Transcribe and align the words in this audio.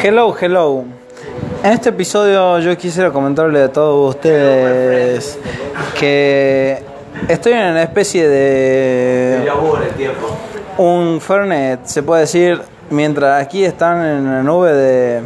Hello, 0.00 0.32
hello. 0.40 0.84
En 1.64 1.72
este 1.72 1.88
episodio 1.88 2.60
yo 2.60 2.78
quisiera 2.78 3.10
comentarle 3.10 3.64
a 3.64 3.72
todos 3.72 4.14
ustedes 4.14 5.36
que 5.98 6.80
estoy 7.26 7.54
en 7.54 7.72
una 7.72 7.82
especie 7.82 8.28
de 8.28 9.50
un 10.76 11.20
Fernet, 11.20 11.84
se 11.84 12.04
puede 12.04 12.20
decir, 12.20 12.62
mientras 12.90 13.42
aquí 13.42 13.64
están 13.64 14.04
en 14.04 14.24
la 14.24 14.42
nube 14.44 14.72
de 14.72 15.22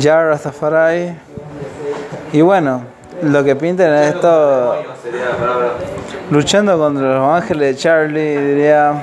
Jar 0.00 0.26
Rastafari. 0.26 1.16
Y 2.32 2.40
bueno, 2.40 2.82
lo 3.22 3.44
que 3.44 3.54
pintan 3.54 3.94
es 3.94 4.16
esto 4.16 4.82
luchando 6.32 6.76
contra 6.76 7.18
los 7.20 7.40
ángeles 7.40 7.76
de 7.76 7.80
Charlie, 7.80 8.36
diría. 8.36 9.00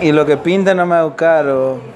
Y 0.00 0.10
lo 0.10 0.26
que 0.26 0.36
pinta 0.36 0.74
no 0.74 0.84
me 0.86 0.96
hago 0.96 1.14
caro. 1.14 1.95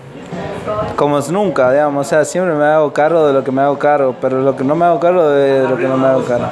Como 0.97 1.19
es 1.19 1.31
nunca, 1.31 1.71
digamos, 1.73 2.07
o 2.07 2.09
sea, 2.09 2.25
siempre 2.25 2.55
me 2.55 2.65
hago 2.65 2.93
cargo 2.93 3.27
de 3.27 3.33
lo 3.33 3.43
que 3.43 3.51
me 3.51 3.63
hago 3.63 3.79
cargo, 3.79 4.15
pero 4.21 4.41
lo 4.41 4.57
que 4.57 4.65
no 4.65 4.75
me 4.75 4.85
hago 4.85 5.01
cargo 5.01 5.29
de 5.29 5.67
lo 5.69 5.77
que 5.77 5.89
no 5.89 5.97
me 5.97 6.07
hago 6.07 6.25
cargo. 6.25 6.49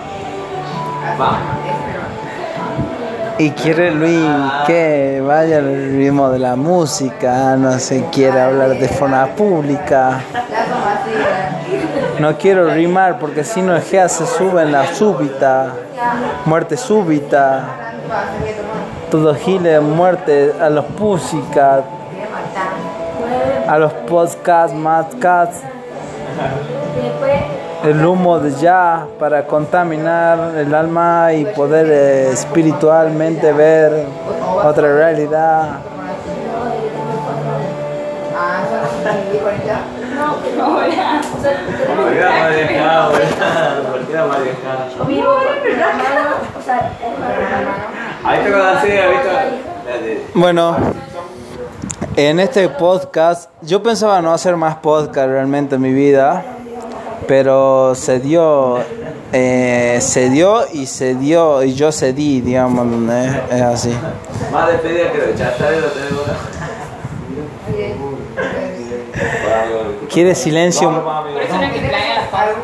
Y 3.38 3.50
quiere 3.50 3.92
Luis 3.92 4.26
que 4.66 5.22
vaya 5.24 5.58
al 5.58 5.92
ritmo 5.92 6.30
de 6.30 6.38
la 6.38 6.56
música, 6.56 7.54
no 7.56 7.78
se 7.78 8.06
quiere 8.06 8.40
hablar 8.40 8.70
de 8.70 8.88
forma 8.88 9.26
pública. 9.26 10.20
No 12.18 12.36
quiero 12.36 12.68
rimar 12.74 13.20
porque 13.20 13.44
si 13.44 13.62
no 13.62 13.76
que 13.76 14.08
se 14.08 14.26
sube 14.26 14.62
en 14.62 14.72
la 14.72 14.92
súbita, 14.92 15.72
muerte 16.46 16.76
súbita. 16.76 17.64
Todo 19.10 19.34
gile 19.34 19.78
muerte 19.80 20.52
a 20.60 20.68
los 20.68 20.90
músicas 20.90 21.84
a 23.68 23.78
los 23.78 23.92
podcasts, 23.92 24.74
madcasts, 24.74 25.62
el 27.84 28.04
humo 28.04 28.38
de 28.38 28.50
ya 28.52 29.06
para 29.18 29.46
contaminar 29.46 30.54
el 30.56 30.74
alma 30.74 31.32
y 31.34 31.44
poder 31.44 31.86
eh, 31.90 32.32
espiritualmente 32.32 33.52
ver 33.52 34.06
otra 34.64 34.94
realidad. 34.94 35.80
Bueno, 50.34 50.76
en 52.18 52.40
este 52.40 52.68
podcast, 52.68 53.48
yo 53.62 53.80
pensaba 53.80 54.20
no 54.20 54.32
hacer 54.32 54.56
más 54.56 54.74
podcast 54.78 55.28
realmente 55.28 55.76
en 55.76 55.80
mi 55.80 55.92
vida, 55.92 56.44
pero 57.28 57.94
se 57.94 58.18
dio, 58.18 58.78
eh, 59.32 59.98
se 60.00 60.28
dio 60.28 60.64
y 60.72 60.86
se 60.86 61.14
dio 61.14 61.62
y 61.62 61.74
yo 61.74 61.92
cedí, 61.92 62.40
digamos, 62.40 62.88
es, 63.52 63.62
así. 63.62 63.96
Más 64.52 64.66
despedida 64.66 65.12
que 65.12 65.30
está 65.30 65.70
lo 65.70 65.86
¿Quiere 70.08 70.34
silencio? 70.34 70.90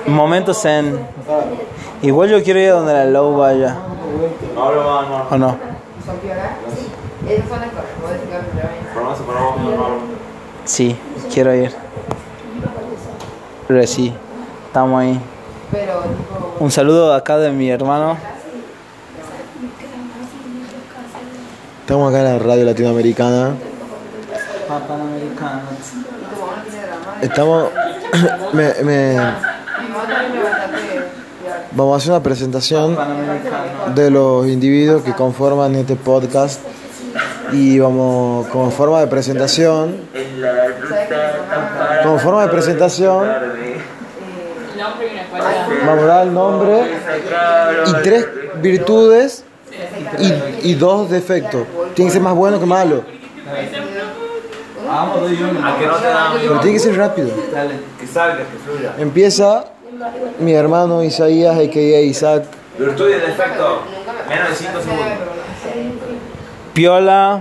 Momentos 0.06 0.64
en. 0.64 0.98
Igual 2.02 2.28
yo 2.28 2.42
quiero 2.42 2.58
ir 2.58 2.70
a 2.70 2.72
donde 2.72 2.92
la 2.92 3.04
low 3.04 3.36
vaya. 3.36 3.76
¿O 5.30 5.38
no? 5.38 5.56
Sí, 10.64 10.96
quiero 11.32 11.54
ir. 11.54 11.72
Pero 13.66 13.86
sí, 13.86 14.12
estamos 14.66 15.00
ahí. 15.00 15.20
Un 16.60 16.70
saludo 16.70 17.14
acá 17.14 17.38
de 17.38 17.50
mi 17.50 17.70
hermano. 17.70 18.16
Estamos 21.80 22.10
acá 22.10 22.20
en 22.20 22.24
la 22.24 22.38
radio 22.38 22.64
latinoamericana. 22.64 23.54
Estamos. 27.22 27.68
me, 28.52 29.16
vamos 31.72 31.94
a 31.94 31.96
hacer 31.96 32.10
una 32.12 32.22
presentación 32.22 32.96
de 33.94 34.10
los 34.10 34.46
individuos 34.46 35.02
que 35.02 35.12
conforman 35.12 35.74
este 35.74 35.96
podcast 35.96 36.60
y 37.54 37.78
vamos 37.78 38.48
como 38.48 38.70
forma 38.70 39.00
de 39.00 39.06
presentación. 39.06 39.96
Como 42.02 42.18
forma 42.18 42.42
de 42.42 42.48
presentación. 42.48 43.28
Vamos 45.86 46.04
a 46.04 46.06
dar 46.06 46.26
el 46.26 46.34
nombre 46.34 46.82
y 47.86 47.92
tres 48.02 48.26
virtudes 48.56 49.44
y, 50.18 50.70
y 50.70 50.74
dos 50.74 51.10
defectos. 51.10 51.64
Tiene 51.94 52.10
que 52.10 52.14
ser 52.14 52.22
más 52.22 52.34
bueno 52.34 52.58
que 52.58 52.66
malo. 52.66 53.04
Pero 56.42 56.60
tiene 56.60 56.72
que 56.72 56.80
ser 56.80 56.96
rápido. 56.96 57.28
Empieza 58.98 59.66
mi 60.40 60.52
hermano 60.54 61.04
Isaías 61.04 61.56
a.k.a. 61.56 62.00
Isaac. 62.00 62.44
Virtud 62.78 63.08
y 63.08 63.12
defecto 63.12 63.82
menos 64.28 64.48
de 64.50 64.56
5 64.56 64.72
segundos 64.80 65.33
Piola. 66.74 67.40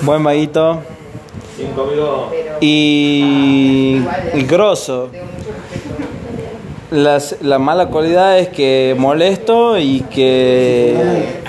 Buen 0.00 0.24
vaguito. 0.24 0.82
Y, 2.60 4.02
y 4.34 4.42
grosso. 4.42 5.10
Las, 6.90 7.36
la 7.40 7.60
mala 7.60 7.86
cualidad 7.86 8.38
es 8.38 8.48
que 8.48 8.96
molesto 8.98 9.78
y 9.78 10.00
que 10.02 11.40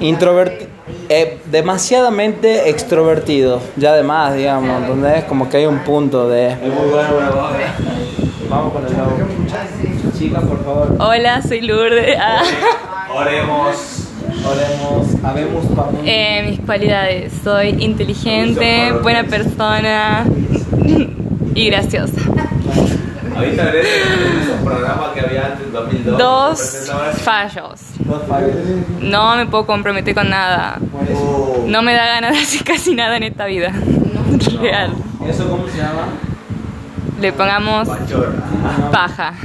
introvertido, 0.00 0.68
eh, 1.08 1.38
demasiadamente 1.46 2.68
extrovertido, 2.70 3.60
ya 3.76 3.92
además, 3.92 4.34
digamos, 4.34 4.86
donde 4.86 5.18
es 5.18 5.24
como 5.24 5.48
que 5.48 5.58
hay 5.58 5.66
un 5.66 5.80
punto 5.80 6.28
de... 6.28 6.56
Vamos 8.48 8.72
con 8.72 8.84
el 8.84 8.92
Chica, 10.18 10.40
por 10.40 10.64
favor. 10.64 10.96
Hola, 10.98 11.42
soy 11.42 11.60
Lourdes. 11.60 12.16
Ah. 12.20 12.42
Oremos. 13.16 14.08
Oremos. 14.44 15.24
Habemos 15.24 15.64
eh, 16.04 16.44
mis 16.50 16.60
cualidades. 16.60 17.32
Soy 17.42 17.68
inteligente, 17.82 18.92
buena 19.02 19.24
persona 19.24 20.26
y 21.54 21.70
graciosa. 21.70 22.20
Ahorita 23.34 23.72
un 24.58 24.64
programa 24.66 25.14
que 25.14 25.20
había 25.20 25.46
antes 25.46 25.72
2002. 25.72 26.18
Dos 26.18 26.92
fallos. 27.22 27.80
Dos 28.00 28.22
fallos. 28.28 28.54
No 29.00 29.36
me 29.36 29.46
puedo 29.46 29.64
comprometer 29.64 30.14
con 30.14 30.28
nada. 30.28 30.78
No 31.66 31.80
me 31.80 31.94
da 31.94 32.04
ganas 32.04 32.32
de 32.32 32.38
hacer 32.40 32.64
casi 32.64 32.94
nada 32.94 33.16
en 33.16 33.22
esta 33.22 33.46
vida. 33.46 33.72
Real. 34.60 34.92
¿Eso 35.26 35.48
cómo 35.48 35.66
se 35.68 35.78
llama? 35.78 36.08
Le 37.18 37.32
pongamos 37.32 37.88
paja. 38.92 39.32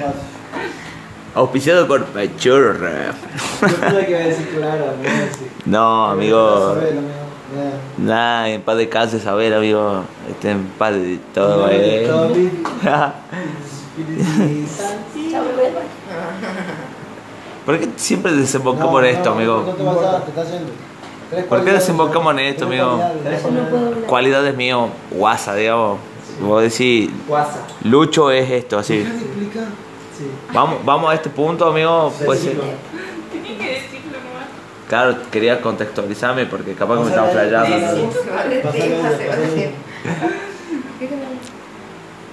Auspiciado 1.34 1.86
por 1.86 2.04
Pachorra. 2.06 3.12
No, 5.64 6.06
amigo. 6.06 6.76
Nada, 7.98 8.48
en 8.48 8.62
paz 8.62 8.76
de 8.76 8.88
casa 8.88 9.18
saber, 9.20 9.54
amigo. 9.54 10.02
Este 10.28 10.50
en 10.50 10.64
paz 10.78 10.94
de 10.94 11.18
todo, 11.32 11.68
eh. 11.70 12.08
¿Por 17.66 17.78
qué 17.78 17.88
siempre 17.96 18.32
desembocamos 18.32 19.02
en 19.04 19.08
esto, 19.10 19.30
amigo? 19.32 19.64
¿Por 21.48 21.64
qué 21.64 21.72
desembocamos 21.72 22.32
en 22.32 22.40
esto, 22.40 22.64
amigo? 22.64 23.00
Cualidades 24.06 24.56
mío, 24.56 24.88
guasa, 25.10 25.54
digamos. 25.54 25.98
Vos 26.40 26.62
decís, 26.62 27.10
Lucho 27.84 28.30
es 28.30 28.50
esto, 28.50 28.78
así. 28.78 29.06
Vamos, 30.52 30.84
vamos 30.84 31.10
a 31.10 31.14
este 31.14 31.30
punto, 31.30 31.66
amigo. 31.66 32.12
Pues, 32.24 32.48
Claro, 34.88 35.16
quería 35.30 35.60
contextualizarme 35.60 36.46
porque 36.46 36.74
capaz 36.74 36.96
que 36.96 37.02
me 37.02 37.08
estaba 37.10 37.28
flayando. 37.28 38.10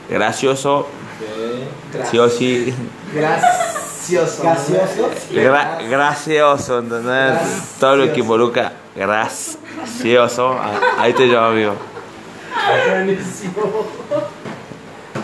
Gracioso. 0.09 0.87
Sí 2.09 2.17
o 2.17 2.27
sí. 2.27 2.73
Gracioso. 3.13 4.41
Gracioso. 4.41 5.87
gracioso, 5.87 6.79
¿entendés? 6.79 7.39
Todo 7.79 7.97
lo 7.97 8.11
que 8.11 8.21
involucra 8.21 8.73
gracioso. 8.95 10.57
Ahí 10.97 11.13
te 11.13 11.27
llamo, 11.27 11.47
amigo. 11.49 11.75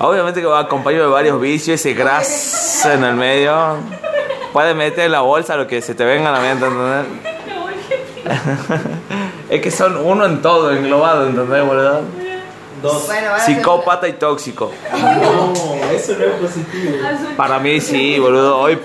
Obviamente 0.04 0.42
que 0.42 0.48
va 0.48 0.60
acompañado 0.60 1.06
de 1.06 1.12
varios 1.12 1.40
vicios, 1.40 1.80
ese 1.80 1.94
gras 1.94 2.86
en 2.86 3.06
el 3.06 3.16
medio. 3.16 3.78
Puedes 4.52 4.76
meter 4.76 5.06
en 5.06 5.14
la 5.14 5.22
bolsa 5.22 5.56
lo 5.56 5.66
que 5.66 5.82
se 5.82 5.96
te 5.96 6.04
venga 6.04 6.28
a 6.28 6.34
la 6.34 6.42
mente, 6.42 6.66
¿entendés? 6.66 7.06
Es 9.50 9.62
que 9.62 9.72
son 9.72 9.96
uno 9.96 10.26
en 10.26 10.42
todo, 10.42 10.74
englobado, 10.74 11.28
¿entendés, 11.28 11.66
boludo? 11.66 12.02
Dos. 12.82 13.06
Bueno, 13.06 13.30
Psicópata 13.46 14.10
y 14.10 14.14
tóxico. 14.14 14.74
No, 14.92 15.54
eso 15.94 16.16
no 16.20 16.26
es 16.26 16.32
positivo. 16.34 16.98
Para 17.38 17.60
mí 17.60 17.80
sí, 17.80 18.20
boludo. 18.20 18.60
Hoy 18.60 18.78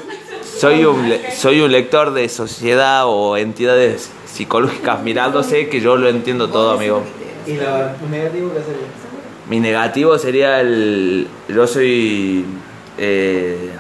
soy 0.57 0.85
un, 0.85 1.13
soy 1.37 1.61
un 1.63 1.73
lector 1.73 2.13
de 2.13 2.29
sociedad 2.29 3.07
o 3.07 3.37
entidades 3.37 4.09
psicológicas 4.25 5.03
mirándose 5.03 5.69
que 5.69 5.81
yo 5.81 5.97
lo 5.97 6.09
entiendo 6.09 6.49
todo, 6.49 6.73
amigo. 6.73 7.03
¿Y 7.45 7.55
la 7.55 7.97
negativo 8.09 8.53
qué 8.53 8.61
sería? 8.61 9.08
Mi 9.49 9.61
negativo 9.61 10.19
sería 10.19 10.61
el... 10.61 11.27
Yo 11.49 11.67
soy... 11.67 12.45
eh, 12.99 13.71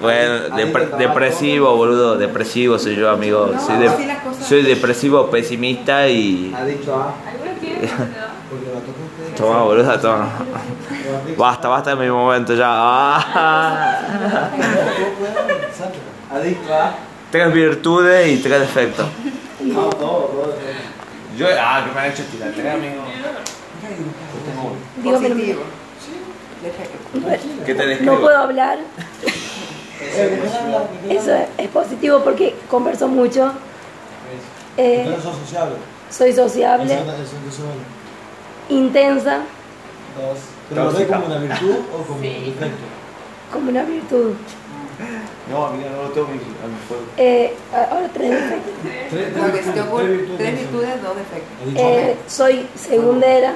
bueno, 0.00 0.56
depre- 0.56 0.96
depresivo, 0.96 1.76
boludo. 1.76 2.16
Depresivo 2.16 2.78
soy 2.78 2.96
yo, 2.96 3.10
amigo. 3.10 3.52
Soy, 3.64 4.62
de- 4.62 4.68
depresivo, 4.68 5.30
pesimista 5.30 6.08
y... 6.08 6.52
Adicto 6.56 6.94
a. 6.94 7.06
¿no? 7.06 8.24
Toma, 9.36 9.62
boludo, 9.62 9.98
toma. 10.00 10.28
Basta, 11.36 11.68
basta 11.68 11.90
de 11.94 11.96
mi 11.96 12.10
momento 12.10 12.54
ya. 12.54 12.66
Ah. 12.68 14.50
Adicto 16.32 16.74
a. 16.74 16.94
Tengas 17.30 17.52
virtudes 17.52 18.28
y 18.28 18.36
tengas 18.42 18.60
defectos. 18.60 19.06
No, 19.60 19.82
todo, 19.90 19.98
todo. 19.98 20.54
Yo, 21.36 21.46
ah, 21.58 21.84
que 21.86 21.92
me 21.92 22.00
han 22.00 22.10
hecho 22.12 22.22
tirarte, 22.24 22.70
amigo. 22.70 23.02
Digo, 25.02 25.18
pero- 25.20 25.34
Positivo. 25.34 25.62
¿Qué 27.66 27.74
te 27.74 27.82
no 27.82 27.88
describo? 27.88 28.20
puedo 28.20 28.38
hablar. 28.38 28.78
Eso 31.10 31.34
es, 31.34 31.48
es 31.58 31.68
positivo 31.68 32.20
porque 32.22 32.54
converso 32.68 33.08
mucho. 33.08 33.52
Eh, 34.76 35.00
Entonces 35.04 35.22
sos 35.24 35.36
sociable. 35.38 35.76
soy 36.10 36.32
sociable, 36.32 36.84
Eso- 36.92 37.02
eso- 37.02 37.12
eso 37.48 37.62
vale. 37.62 38.80
intensa, 38.80 39.36
Dos. 40.16 40.38
¿Pero 40.68 40.84
lo 40.84 40.92
ves 40.92 41.06
como 41.08 41.26
una 41.26 41.38
virtud 41.38 41.76
o 41.92 42.02
como 42.04 42.16
un 42.16 42.22
defecto? 42.22 42.84
como 43.52 43.70
una 43.70 43.82
virtud. 43.82 44.32
No, 45.50 45.66
amiga, 45.66 45.90
no 45.90 46.02
lo 46.04 46.08
tengo 46.10 46.26
a 46.26 46.30
mi, 46.30 46.36
a 46.36 46.40
mi 46.40 46.78
fuego. 46.88 47.02
Eh, 47.16 47.54
ahora 47.72 48.08
tres 48.14 48.30
defectos. 48.30 48.72
Tres, 48.82 49.08
tres 49.10 49.74
virtudes. 49.74 50.38
tres 50.38 50.58
virtudes, 50.58 51.02
dos 51.02 51.16
defectos. 51.16 51.68
Eh, 51.76 52.16
soy 52.26 52.66
segundera, 52.74 53.52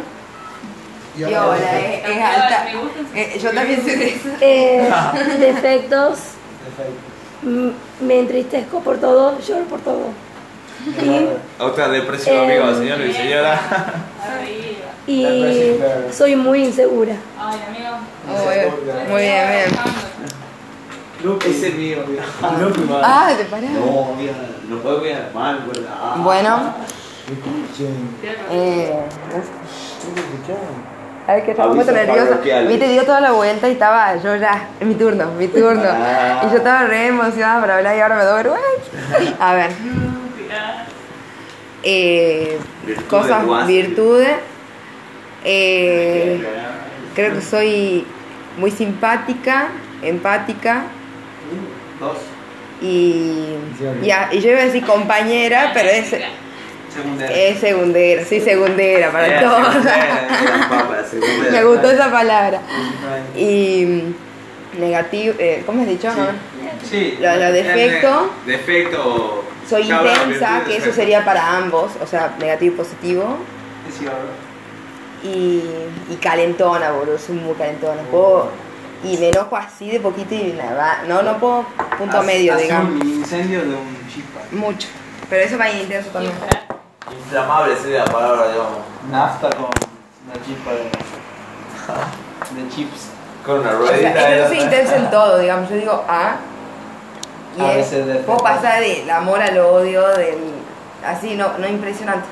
Y 1.17 1.23
ahora- 1.35 1.81
es, 1.81 2.08
es 2.08 2.23
alta. 2.23 2.67
Eh, 3.14 3.38
yo 3.43 3.50
también 3.52 3.82
soy 3.82 3.94
de 3.96 4.08
eso. 4.08 4.29
eh, 4.40 4.88
defectos, 5.40 6.19
me 8.00 8.19
entristezco 8.19 8.81
por 8.81 8.99
todo, 8.99 9.38
lloro 9.41 9.64
por 9.64 9.81
todo. 9.81 10.08
Y, 10.87 11.29
Otra 11.62 11.88
depresión, 11.88 12.37
Eh, 12.50 12.58
amigo, 12.61 12.79
señor 12.79 13.00
y 13.00 13.12
señora. 13.12 13.61
Y 15.06 15.79
soy 16.12 16.37
muy 16.37 16.64
insegura. 16.67 17.14
Ay, 17.38 17.58
amigo. 17.67 17.96
Muy 18.26 18.55
bien, 18.55 19.08
muy 19.11 19.23
bien, 19.23 19.70
Lupe. 21.23 21.50
Ese 21.50 21.69
es 21.69 21.75
mío, 21.75 21.99
man. 22.06 23.00
Ah, 23.03 23.32
te 23.37 23.44
parás. 23.47 23.70
No, 23.70 24.12
amiga, 24.15 24.32
no 24.69 24.76
puedo 24.79 25.03
quedar 25.03 25.31
mal, 25.35 25.65
¿verdad? 25.67 26.17
Bueno, 26.19 26.75
Escuchen. 27.26 28.17
eh, 28.50 28.94
Escuchen. 29.29 30.56
a 31.26 31.35
ver 31.35 31.44
que 31.44 31.50
estaba 31.50 31.73
un 31.73 31.79
poco 31.79 31.91
nerviosa. 31.93 32.38
Viste, 32.69 32.88
dio 32.88 33.03
toda 33.05 33.20
la 33.20 33.32
vuelta 33.32 33.69
y 33.69 33.73
estaba 33.73 34.15
yo 34.17 34.37
ya, 34.37 34.69
es 34.79 34.87
mi 34.87 34.94
turno, 34.94 35.32
mi 35.32 35.49
turno. 35.49 35.82
Ah. 35.85 36.43
Y 36.47 36.50
yo 36.50 36.59
estaba 36.59 36.85
re 36.85 37.09
emocionada 37.09 37.61
para 37.62 37.76
hablar 37.79 37.97
y 37.97 38.00
ahora 38.00 38.17
me 38.17 38.25
doy 38.25 38.37
vergüenza. 38.44 39.37
A 39.44 39.55
ver. 39.55 39.70
Eh, 41.82 42.59
cosas, 43.11 43.44
guas. 43.44 43.67
virtudes. 43.67 44.37
Eh, 45.44 46.44
creo 47.15 47.35
que 47.35 47.41
soy 47.43 48.06
muy 48.56 48.70
simpática, 48.70 49.69
empática 50.03 50.82
Dos. 52.00 52.17
y, 52.81 53.55
y, 54.03 54.11
a- 54.11 54.29
y 54.33 54.41
yo 54.41 54.50
iba 54.50 54.61
a 54.61 54.65
decir 54.65 54.85
compañera, 54.85 55.71
pero 55.75 55.89
es, 55.89 56.15
Segundera. 56.95 57.33
es 57.33 57.59
segundera, 57.59 58.25
soy 58.25 58.41
segundera 58.41 59.11
para 59.11 59.41
todos. 59.41 59.67
segundera, 59.73 60.29
era 60.43 60.69
papa, 60.69 60.97
segundera. 61.11 61.50
Me 61.53 61.65
gustó 61.65 61.91
esa 61.91 62.11
palabra. 62.11 62.61
Y 63.37 63.85
mm, 64.77 64.81
negativo, 64.81 65.35
eh, 65.39 65.62
¿cómo 65.67 65.83
has 65.83 65.89
dicho? 65.89 66.09
Sí. 66.89 67.19
Lo, 67.21 67.35
lo 67.37 67.53
defecto, 67.53 68.31
Defecto. 68.47 69.44
soy 69.69 69.87
Ya 69.89 70.01
intensa, 70.01 70.62
que 70.67 70.77
eso 70.77 70.93
sería 70.93 71.25
para 71.25 71.56
ambos, 71.56 71.93
o 72.01 72.06
sea, 72.06 72.35
negativo 72.39 72.75
y 72.75 72.77
positivo. 72.79 73.39
Sí, 73.97 74.06
ahora. 74.06 74.19
Y, 75.25 75.62
y 76.11 76.17
calentona, 76.23 76.93
boludo, 76.93 77.19
soy 77.19 77.35
muy 77.37 77.55
calentona. 77.55 78.01
Puedo, 78.11 78.51
y 79.05 79.17
me 79.19 79.29
enojo 79.29 79.56
así 79.56 79.91
de 79.91 80.00
poquito 80.00 80.35
y 80.35 80.53
nada, 80.56 81.03
no, 81.06 81.23
no 81.23 81.39
puedo 81.39 81.65
punto 81.99 82.19
Hace- 82.19 82.27
medio, 82.27 82.55
hace 82.55 82.62
digamos. 82.65 83.00
un 83.03 83.09
incendio 83.09 83.61
de 83.61 83.75
un 83.75 84.09
chispa. 84.12 84.41
Mucho. 84.53 84.89
Pero 85.31 85.45
eso 85.45 85.59
va 85.59 85.65
a 85.67 85.71
ir 85.71 85.83
intenso 85.83 86.11
también. 86.11 86.33
Inflamable 87.12 87.77
sería 87.77 88.05
la 88.05 88.12
palabra, 88.12 88.49
digamos. 88.49 88.79
Nafta 89.11 89.50
con 89.50 89.67
una 89.67 90.45
chispa 90.45 90.71
de, 90.73 92.62
de 92.62 92.69
chips. 92.75 93.09
Con 93.45 93.61
una 93.61 93.69
O 93.71 93.73
sea, 93.73 93.79
ruedita. 93.97 94.09
es 94.09 94.15
que 94.15 94.21
yo 94.21 94.27
era- 94.37 94.49
soy 94.49 94.59
intensa 94.61 94.97
en 94.97 95.11
todo, 95.11 95.39
digamos. 95.39 95.71
Yo 95.71 95.77
digo 95.77 96.05
A. 96.09 96.37
Y 97.56 97.61
A 97.61 97.71
es, 97.73 97.77
veces 97.91 98.06
de- 98.06 98.15
puedo 98.17 98.39
pasar 98.39 98.81
del 98.81 99.09
amor 99.11 99.41
al 99.41 99.59
odio, 99.59 100.06
del. 100.17 100.39
Así, 101.06 101.35
no, 101.37 101.56
no 101.59 101.67
impresionante. 101.69 102.27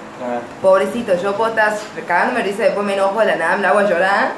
Pobrecito, 0.62 1.14
yo 1.16 1.36
puedo 1.36 1.50
estar 1.50 1.76
cagándome 2.06 2.42
risa, 2.42 2.62
después 2.64 2.86
me 2.86 2.94
enojo 2.94 3.20
de 3.20 3.26
la 3.26 3.36
nada, 3.36 3.56
me 3.56 3.62
la 3.62 3.68
hago 3.68 3.78
a 3.80 3.88
llorar. 3.88 4.32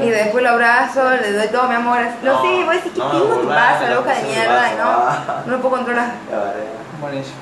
Y 0.00 0.08
después 0.08 0.42
lo 0.42 0.50
abrazo, 0.50 1.10
le 1.10 1.32
doy 1.32 1.48
todo 1.48 1.68
mi 1.68 1.74
amor. 1.74 1.98
No, 2.22 2.32
No, 2.32 2.42
sí, 2.42 2.62
voy 2.64 2.74
a 2.74 2.78
decir, 2.78 2.92
¿qué 2.92 2.98
no, 3.00 3.10
tengo 3.10 3.34
en 3.34 3.40
tu 3.40 3.48
la 3.48 3.90
loca 3.94 4.14
de 4.14 4.22
mierda? 4.22 4.72
Y 4.72 4.76
vaso, 4.76 5.24
no, 5.26 5.46
no 5.46 5.52
lo 5.52 5.60
puedo 5.60 5.76
controlar. 5.76 6.10
Ya 6.30 6.38
vale. 6.38 6.64
Buenísimo. 7.00 7.36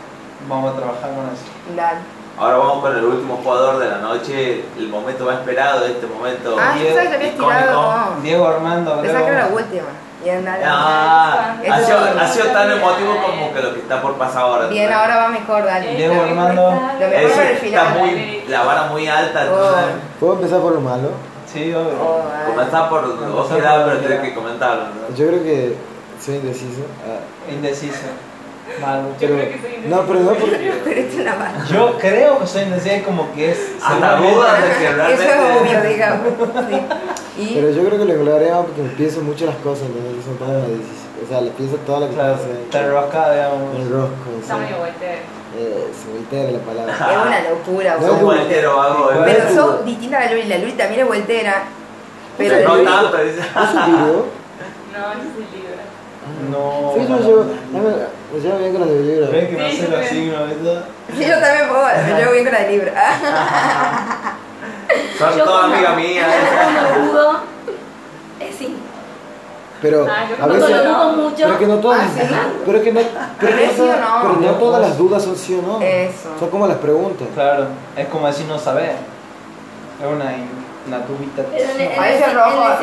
Vamos 0.49 0.73
a 0.73 0.77
trabajar 0.77 1.11
con 1.11 1.25
eso. 1.27 1.45
Dale. 1.77 1.99
Ahora 2.39 2.57
vamos 2.57 2.79
con 2.83 2.97
el 2.97 3.05
último 3.05 3.37
jugador 3.43 3.79
de 3.79 3.89
la 3.89 3.99
noche, 3.99 4.65
el 4.77 4.89
momento 4.89 5.25
más 5.25 5.37
esperado, 5.37 5.87
este 5.87 6.07
momento. 6.07 6.57
Ah, 6.59 6.75
que 6.75 6.89
habías 6.91 7.35
icónico. 7.35 7.47
tirado. 7.49 8.15
Diego 8.23 8.49
Armando 8.49 9.01
Pensaba 9.01 9.25
que 9.25 9.31
era 9.33 9.47
la 9.49 9.55
última. 9.55 9.87
Bien, 10.25 10.45
dale. 10.45 10.65
Ah, 10.67 11.57
ha 11.71 11.81
sido, 11.81 11.99
ha 11.99 12.27
sido 12.27 12.47
tan 12.47 12.71
emotivo 12.73 13.15
como 13.23 13.53
que 13.53 13.61
lo 13.63 13.75
que 13.75 13.81
está 13.81 14.01
por 14.03 14.15
pasar 14.15 14.43
ahora. 14.43 14.67
Bien, 14.69 14.93
ahora 14.93 15.17
va 15.17 15.29
mejor, 15.29 15.65
dale. 15.65 15.95
Diego 15.95 16.23
Armando. 16.23 16.63
Lo 16.71 17.09
mejor 17.09 17.31
para 17.31 17.51
el 17.51 17.57
está 17.57 17.61
final. 17.61 17.99
muy, 17.99 18.45
la 18.49 18.63
vara 18.65 18.83
muy 18.85 19.07
alta. 19.07 19.47
Oh. 19.53 19.75
¿Puedo 20.19 20.33
empezar 20.35 20.61
por 20.61 20.73
lo 20.73 20.81
malo? 20.81 21.11
Sí, 21.53 21.73
obvio. 21.73 21.93
Oh, 22.03 22.25
dale. 22.33 22.47
Comenzar 22.55 22.89
por 22.89 23.07
vos 23.31 23.47
por 23.47 23.59
pero 23.59 23.99
tenés 23.99 24.21
que 24.21 24.35
comentarlo. 24.35 24.85
¿no? 24.87 25.15
Yo 25.15 25.27
creo 25.29 25.43
que 25.45 25.77
soy 26.25 26.37
indeciso. 26.37 26.83
ah, 27.07 27.51
Indeciso. 27.51 28.07
Malo. 28.81 29.09
pero, 29.21 29.37
no, 29.87 30.03
pero 30.07 30.21
no 30.21 30.33
porque. 30.35 30.73
Pero 30.85 31.01
es 31.01 31.15
una 31.15 31.35
mala. 31.37 31.65
Yo 31.71 31.99
creo 31.99 32.39
que 32.41 32.47
soy 32.47 32.63
es 32.65 33.03
como 33.05 33.33
que 33.35 33.53
es. 33.53 33.59
Hasta 33.77 33.89
seguramente- 33.91 34.35
dudas 34.35 34.63
de 34.63 34.69
que 34.69 34.85
Eso 34.85 34.95
realmente. 34.97 35.25
es 35.25 35.61
obvio, 35.61 35.91
digamos. 35.91 36.29
Sí. 37.37 37.43
Y 37.43 37.55
Pero 37.57 37.71
yo 37.71 37.85
creo 37.85 37.99
que 37.99 38.05
lo 38.05 38.13
englobaría 38.15 38.55
más 38.55 38.65
porque 38.67 38.83
pienso 38.97 39.21
mucho 39.23 39.47
las 39.47 39.57
cosas, 39.57 39.85
entonces 39.87 40.25
son 40.25 40.37
todas 40.39 40.55
las 40.55 40.69
decisiones. 40.69 41.05
O 41.25 41.29
sea, 41.29 41.41
le 41.41 41.51
pienso 41.51 41.77
todo 41.87 42.01
lo 42.01 42.09
que 42.09 42.15
Claro, 42.15 42.33
pasa. 42.35 42.47
está 42.65 42.81
enroscada, 42.81 43.35
digamos. 43.35 43.77
El 43.77 43.91
rosco, 43.91 44.27
Está 44.41 44.57
muy 44.57 44.67
sí. 44.67 44.75
voltero. 44.75 45.21
Eh, 45.57 45.87
se 45.95 46.11
voltea 46.11 46.51
la 46.51 46.59
palabra. 46.59 46.93
es 47.13 47.27
una 47.27 47.41
locura, 47.51 47.97
No, 48.01 48.07
como- 48.09 48.23
voltero. 48.27 49.13
¿eh? 49.13 49.23
Pero 49.25 49.55
sos 49.55 49.85
distinta 49.85 50.19
a 50.19 50.25
la 50.27 50.31
Luli. 50.33 50.45
La 50.45 50.59
Luli 50.59 50.73
también 50.73 51.01
es 51.03 51.07
voltera. 51.07 51.55
Pero 52.39 52.69
No 52.69 52.91
tanto, 52.91 53.17
dice. 53.19 53.39
¿Es 53.41 53.75
un 53.75 53.87
Virgo? 53.87 54.27
No, 54.93 55.15
yo 55.15 55.27
soy 55.35 55.47
libre. 55.55 55.75
No. 56.51 56.93
Sí, 56.95 57.01
yo 57.09 57.17
me 57.17 57.23
llevo, 57.23 57.45
me, 57.73 58.41
llevo 58.41 58.59
bien 58.59 58.73
con 58.73 58.81
los 58.81 58.91
de 58.91 59.01
Libra. 59.01 59.29
¿Ves 59.29 59.49
que 59.49 59.57
no 59.57 59.71
sé 59.71 59.89
los 59.89 60.07
signos, 60.07 60.49
¿verdad? 60.49 60.85
Sí, 61.17 61.25
yo 61.27 61.39
también 61.41 61.69
puedo, 61.69 61.85
me 61.85 62.19
llevo 62.21 62.33
bien 62.33 62.45
con 62.45 62.53
la 62.53 62.61
de 62.61 62.71
Libra. 62.71 62.93
Son 65.19 65.37
Yo 65.39 65.45
todas 65.45 65.65
amigas 65.73 65.97
mías. 65.97 66.27
Cuando 66.55 67.13
dudo, 67.13 67.33
es 68.41 68.55
sí. 68.57 68.77
Pero 69.83 70.07
Ah, 70.09 70.25
yo 70.29 70.45
a 70.45 70.47
veces. 70.47 70.71
lo 70.71 70.85
dudo 70.85 71.13
mucho. 71.13 71.37
Pero 71.45 71.59
que 71.59 71.67
no 71.67 71.77
todas. 71.77 72.01
Ah, 72.01 72.09
¿sí? 72.15 72.35
Pero 72.65 72.83
que 72.83 72.93
no. 72.93 73.01
pero 73.41 74.37
no 74.41 74.51
todas 74.53 74.81
las 74.81 74.97
dudas 74.99 75.23
son 75.23 75.37
sí 75.37 75.55
o 75.55 75.63
no. 75.63 75.81
Eso. 75.81 76.31
Son 76.39 76.49
como 76.51 76.67
las 76.67 76.79
preguntas. 76.79 77.29
Claro, 77.35 77.67
es 77.97 78.07
como 78.09 78.27
decir 78.27 78.47
no 78.47 78.59
saber. 78.59 78.97
Es 80.01 80.07
una, 80.07 80.33
una 80.87 81.05
tubita. 81.07 81.43
Pero 81.51 81.71
en, 81.71 81.81
el, 81.81 81.97
rojo. 82.35 82.77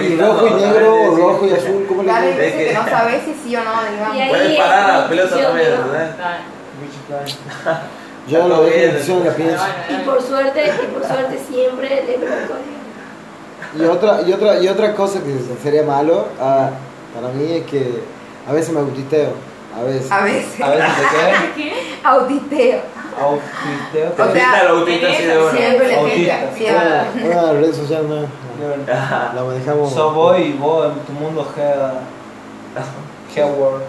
Y 0.00 0.16
rojo 0.16 0.46
y 0.46 0.50
negro, 0.54 0.94
o 0.94 1.16
rojo 1.16 1.46
y 1.46 1.52
azul, 1.52 1.86
¿cómo 1.88 2.02
le 2.02 2.12
veces 2.12 2.68
que 2.68 2.74
no 2.74 2.84
sabes 2.88 3.22
si 3.24 3.34
sí 3.34 3.56
o 3.56 3.64
no, 3.64 3.70
Y 3.88 3.92
digamos. 3.92 4.20
ahí 4.20 4.28
Puedes 4.28 4.50
es 4.50 4.58
parar 4.58 4.90
a 4.90 4.98
la 4.98 5.02
mi 5.02 5.08
pelota 5.08 5.36
decisión, 5.36 5.52
también. 5.52 6.18
Dale. 6.18 7.78
Yo 8.28 8.46
lo 8.46 8.64
bien, 8.64 8.90
en 8.90 9.24
la 9.24 9.34
pienso. 9.34 9.64
Y 9.88 10.04
por 10.04 10.22
suerte, 10.22 10.72
y 10.82 10.86
por 10.88 11.06
suerte 11.06 11.38
siempre 11.50 11.88
le 11.88 12.18
pregunto. 12.18 12.54
Y 13.78 13.84
otra, 13.84 14.22
y 14.22 14.32
otra, 14.32 14.60
y 14.60 14.68
otra 14.68 14.94
cosa 14.94 15.20
que 15.20 15.34
sería 15.62 15.82
malo 15.82 16.28
ah, 16.40 16.70
para 17.14 17.32
mí 17.32 17.52
es 17.52 17.64
que 17.64 18.02
a 18.46 18.52
veces 18.52 18.72
me 18.72 18.80
autisteo. 18.80 19.32
A 19.74 19.82
veces. 19.82 20.10
A 20.10 20.24
veces. 20.24 20.60
A 20.60 20.70
veces 20.70 20.90
te 20.96 21.62
qué? 21.62 21.72
Autisteo. 22.04 22.80
Autista, 23.20 24.32
sea, 24.32 24.60
el 24.62 24.68
autista 24.68 25.06
sí 25.14 25.22
de 25.24 25.38
una. 25.38 25.50
Siempre 25.50 25.88
le 25.88 25.96
Autista. 25.98 26.36
siempre. 26.54 27.30
Una, 27.30 27.52
red 27.52 27.74
social 27.74 28.08
no, 28.08 28.26
la 29.34 29.44
manejamos. 29.44 29.92
Sos 29.92 30.14
vos 30.14 30.38
y 30.38 30.52
vos 30.52 30.86
en 30.92 30.98
tu 31.00 31.12
mundo 31.12 31.46
Head. 31.56 31.92
Headward. 33.34 33.82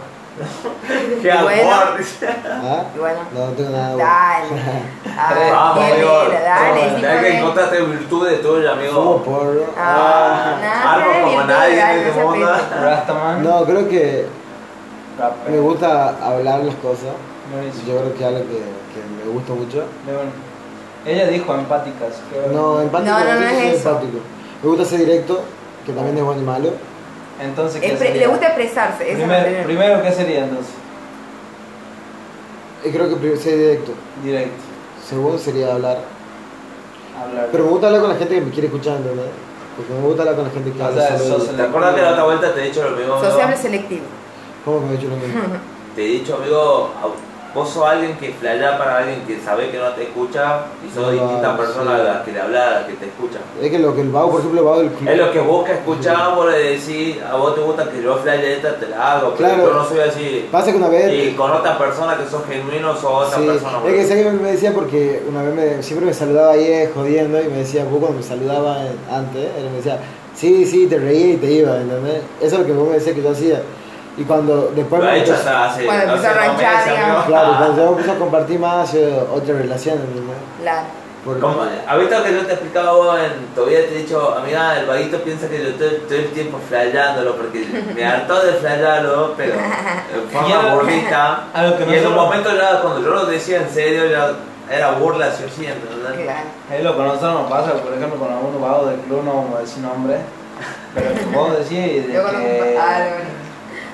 ¡Qué 1.21 1.29
Bueno. 1.33 1.71
amor! 1.74 1.98
dice. 1.98 2.27
¿Ah? 2.48 2.83
Y 2.95 3.00
bueno, 3.00 3.19
No, 3.33 3.48
no 3.48 3.51
tengo 3.53 3.69
nada. 3.71 3.95
dale. 3.98 4.45
Ay, 5.17 5.51
Vamos, 5.51 5.83
amigo. 5.83 6.24
lindo, 6.24 6.39
dale, 6.45 6.95
sí, 7.00 7.05
Hay 7.05 7.19
que 7.19 7.38
encontrarte 7.39 7.81
virtudes 7.81 8.41
tuyas, 8.41 8.71
amigo. 8.74 8.93
Fumo 8.93 9.24
porro. 9.24 9.65
Ah, 9.77 10.55
nada, 10.62 10.93
algo 10.93 11.12
como 11.25 11.43
nadie 11.43 11.74
en 11.74 11.79
dale, 11.79 12.07
este 12.07 12.21
no 12.21 12.27
mundo. 12.29 12.51
No, 13.41 13.65
creo 13.65 13.89
que 13.89 14.27
Me 15.49 15.59
gusta 15.59 16.09
hablar 16.25 16.59
las 16.63 16.75
cosas. 16.75 17.13
Buenísimo. 17.51 17.88
Yo 17.88 17.99
creo 17.99 18.13
que 18.13 18.19
es 18.19 18.25
algo 18.27 18.39
que, 18.39 18.57
que 18.57 19.25
me 19.25 19.31
gusta 19.33 19.53
mucho. 19.53 19.83
Bueno. 20.05 20.31
Ella 21.05 21.27
dijo 21.27 21.53
empáticas. 21.55 22.13
que- 22.31 22.53
No, 22.53 22.81
empático, 22.81 23.11
No, 23.11 23.19
no, 23.25 23.39
no 23.39 23.45
es 23.47 23.57
soy 23.57 23.67
eso. 23.67 23.89
empático. 23.89 24.19
Me 24.61 24.69
gusta 24.69 24.85
ser 24.85 24.99
directo, 24.99 25.41
que 25.85 25.93
también 25.93 26.17
es 26.17 26.23
bueno 26.23 26.41
y 26.41 26.45
malo. 26.45 26.69
Entonces, 27.41 27.81
¿qué 27.81 27.97
sería? 27.97 28.21
Le 28.21 28.27
gusta 28.27 28.47
expresarse. 28.47 29.05
Primer- 29.05 29.43
primero. 29.45 29.65
primero, 29.65 30.01
¿qué 30.03 30.11
sería 30.11 30.43
entonces? 30.43 30.73
Y 32.83 32.89
creo 32.91 33.09
que 33.19 33.38
ser 33.38 33.57
directo. 33.57 33.91
Directo. 34.23 34.63
Segundo 35.07 35.38
sería 35.38 35.73
hablar. 35.73 35.97
Hablar. 37.21 37.47
Pero 37.51 37.63
me 37.65 37.69
gusta 37.71 37.88
hablar 37.88 38.01
con 38.01 38.09
la 38.11 38.15
gente 38.17 38.35
que 38.35 38.41
me 38.41 38.51
quiere 38.51 38.67
escuchar, 38.67 38.97
¿entendés? 38.97 39.25
Porque 39.75 39.93
me 39.93 40.01
gusta 40.01 40.21
hablar 40.23 40.35
con 40.35 40.45
la 40.45 40.51
gente 40.51 40.71
que 40.71 40.81
O 40.81 40.85
habla 40.85 41.07
sea, 41.07 41.55
¿Te 41.57 41.61
acuerdas 41.63 41.95
que 41.95 42.01
la 42.01 42.11
otra 42.11 42.23
vuelta 42.25 42.53
te 42.53 42.61
he 42.61 42.65
dicho 42.65 42.83
lo 42.89 42.95
mismo? 42.95 43.19
Sociable 43.19 43.57
selectivo. 43.57 44.05
¿Cómo 44.65 44.79
que 44.81 44.85
me 44.85 44.93
he 44.93 44.97
dicho 44.97 45.09
lo 45.09 45.15
mismo? 45.15 45.41
Te 45.95 46.05
he 46.05 46.07
dicho, 46.07 46.35
amigo, 46.35 46.89
vos 47.53 47.67
sos 47.69 47.83
alguien 47.83 48.15
que 48.17 48.31
flaya 48.31 48.77
para 48.77 48.99
alguien 48.99 49.21
que 49.25 49.39
sabe 49.41 49.71
que 49.71 49.79
no 49.79 49.89
te 49.89 50.03
escucha 50.03 50.65
y 50.87 50.93
sos 50.95 51.07
Ah, 51.07 51.11
distinta 51.11 51.57
persona 51.57 51.95
sí. 51.95 52.01
a 52.01 52.03
la 52.03 52.23
que 52.23 52.31
le 52.31 52.39
habla, 52.41 52.67
a 52.67 52.71
la 52.81 52.87
que 52.87 52.93
te 52.93 53.05
escucha. 53.07 53.39
Es 53.61 53.71
que 53.71 53.79
lo 53.79 53.93
que 53.95 54.01
el 54.01 54.09
vago, 54.09 54.29
por 54.31 54.39
ejemplo, 54.39 54.59
el 54.61 54.65
vago 54.67 54.79
del 54.81 54.91
club. 54.91 55.09
Es 55.09 55.17
lo 55.17 55.31
que 55.31 55.39
busca 55.39 55.73
escuchar, 55.73 56.37
le 56.45 56.57
decís, 56.77 57.17
a 57.23 57.35
vos 57.35 57.55
te 57.55 57.61
gusta 57.61 57.89
que 57.89 58.03
yo 58.03 58.15
flaye 58.17 58.53
esta, 58.57 58.75
te 58.75 58.87
la 58.87 59.13
hago, 59.17 59.33
pero 59.35 59.49
Claro. 59.55 59.67
yo 59.67 59.73
no 59.73 59.85
soy 59.89 59.99
así. 59.99 60.47
Pasa 60.51 60.71
que 60.71 60.77
una 60.77 60.89
vez. 60.89 61.11
Y 61.11 61.31
con 61.35 61.51
otra 61.51 61.75
persona 61.77 62.15
que 62.17 62.29
sos 62.29 62.45
genuino, 62.45 62.95
sos 62.95 63.27
otra 63.27 63.39
Sí, 63.39 63.45
persona. 63.47 63.79
es 63.87 63.93
que 63.95 64.05
sé 64.05 64.23
que 64.23 64.29
me 64.31 64.51
decía 64.51 64.71
porque 64.73 65.23
una 65.27 65.41
vez 65.41 65.53
me, 65.55 65.83
siempre 65.83 66.05
me 66.05 66.13
saludaba 66.13 66.51
ahí 66.53 66.87
jodiendo 66.93 67.41
y 67.41 67.45
me 67.47 67.57
decía, 67.57 67.83
vos 67.83 67.99
cuando 67.99 68.19
me 68.19 68.23
saludaba 68.23 68.77
antes, 69.11 69.47
él 69.57 69.69
me 69.71 69.77
decía, 69.77 69.97
sí, 70.35 70.65
sí, 70.67 70.85
te 70.85 70.99
reía 70.99 71.33
y 71.33 71.37
te 71.37 71.51
iba, 71.51 71.75
¿entendés? 71.77 72.21
Eso 72.39 72.55
es 72.55 72.59
lo 72.61 72.65
que 72.67 72.73
vos 72.73 72.87
me 72.87 72.93
decías 72.93 73.15
que 73.15 73.23
yo 73.23 73.31
hacía. 73.31 73.61
Y 74.19 74.23
cuando 74.25 74.71
después 74.75 75.01
Lo 75.01 75.07
ha 75.07 75.11
me 75.13 75.19
hecho 75.21 75.31
empezó- 75.33 75.49
hasta 75.49 75.65
hace, 75.65 75.85
Cuando 75.85 76.05
no 76.07 76.13
empezó 76.13 76.27
a 76.29 76.33
ranchar, 76.33 76.75
meses, 76.75 76.91
digamos. 76.99 77.25
Claro, 77.25 77.47
cuando 77.57 77.75
yo 77.83 77.89
empecé 77.91 78.11
a 78.11 78.15
compartir 78.15 78.59
más 78.59 78.93
eh, 78.93 79.19
otra 79.33 79.55
relación. 79.55 79.97
La, 80.63 80.83
Porque- 81.23 81.41
Como, 81.41 81.61
¿Has 81.88 81.99
visto 81.99 82.23
que 82.23 82.33
yo 82.33 82.45
te 82.45 82.53
explicaba 82.53 82.91
vos 82.93 83.17
en 83.19 83.47
todavía 83.55 83.79
te 83.79 83.95
he 83.95 83.97
dicho, 83.99 84.35
amiga, 84.38 84.79
el 84.79 84.85
vaguito 84.85 85.17
piensa 85.19 85.47
que 85.49 85.61
yo 85.61 85.69
estoy 85.69 85.89
todo 86.07 86.17
el 86.17 86.27
tiempo 86.31 86.57
flayándolo 86.67 87.35
porque 87.35 87.65
me 87.93 88.05
hartó 88.05 88.41
de 88.41 88.53
flayarlo, 88.53 89.33
pero 89.38 89.53
en 90.15 90.29
forma 90.31 90.47
que 91.77 91.83
y 91.91 91.97
en 91.97 92.07
un 92.07 92.15
momento 92.15 92.49
ya, 92.55 92.81
cuando 92.81 93.01
yo 93.01 93.09
lo 93.09 93.25
decía 93.25 93.57
en 93.61 93.69
serio, 93.69 94.05
ya 94.09 94.31
era 94.73 94.91
burla, 94.91 95.29
sí 95.31 95.43
o 95.45 95.49
sí, 95.49 95.65
¿entendés? 95.65 96.23
claro. 96.23 96.47
Es 96.73 96.83
lo 96.83 96.95
que 96.95 97.01
a 97.01 97.05
nosotros 97.05 97.33
nos 97.33 97.49
pasa, 97.49 97.71
por 97.73 97.93
ejemplo, 97.93 98.17
con 98.19 98.31
algunos 98.31 98.61
vagos 98.61 98.89
del 98.91 98.99
club, 99.01 99.23
no 99.23 99.33
vamos 99.33 99.57
a 99.57 99.61
decir 99.61 99.83
nombre. 99.83 100.17
Pero 100.95 101.13
que 101.15 101.35
vos 101.38 101.51
decís 101.59 102.07
de 102.07 102.13
Yo 102.13 102.23
conozco 102.23 102.47
que... 102.47 102.77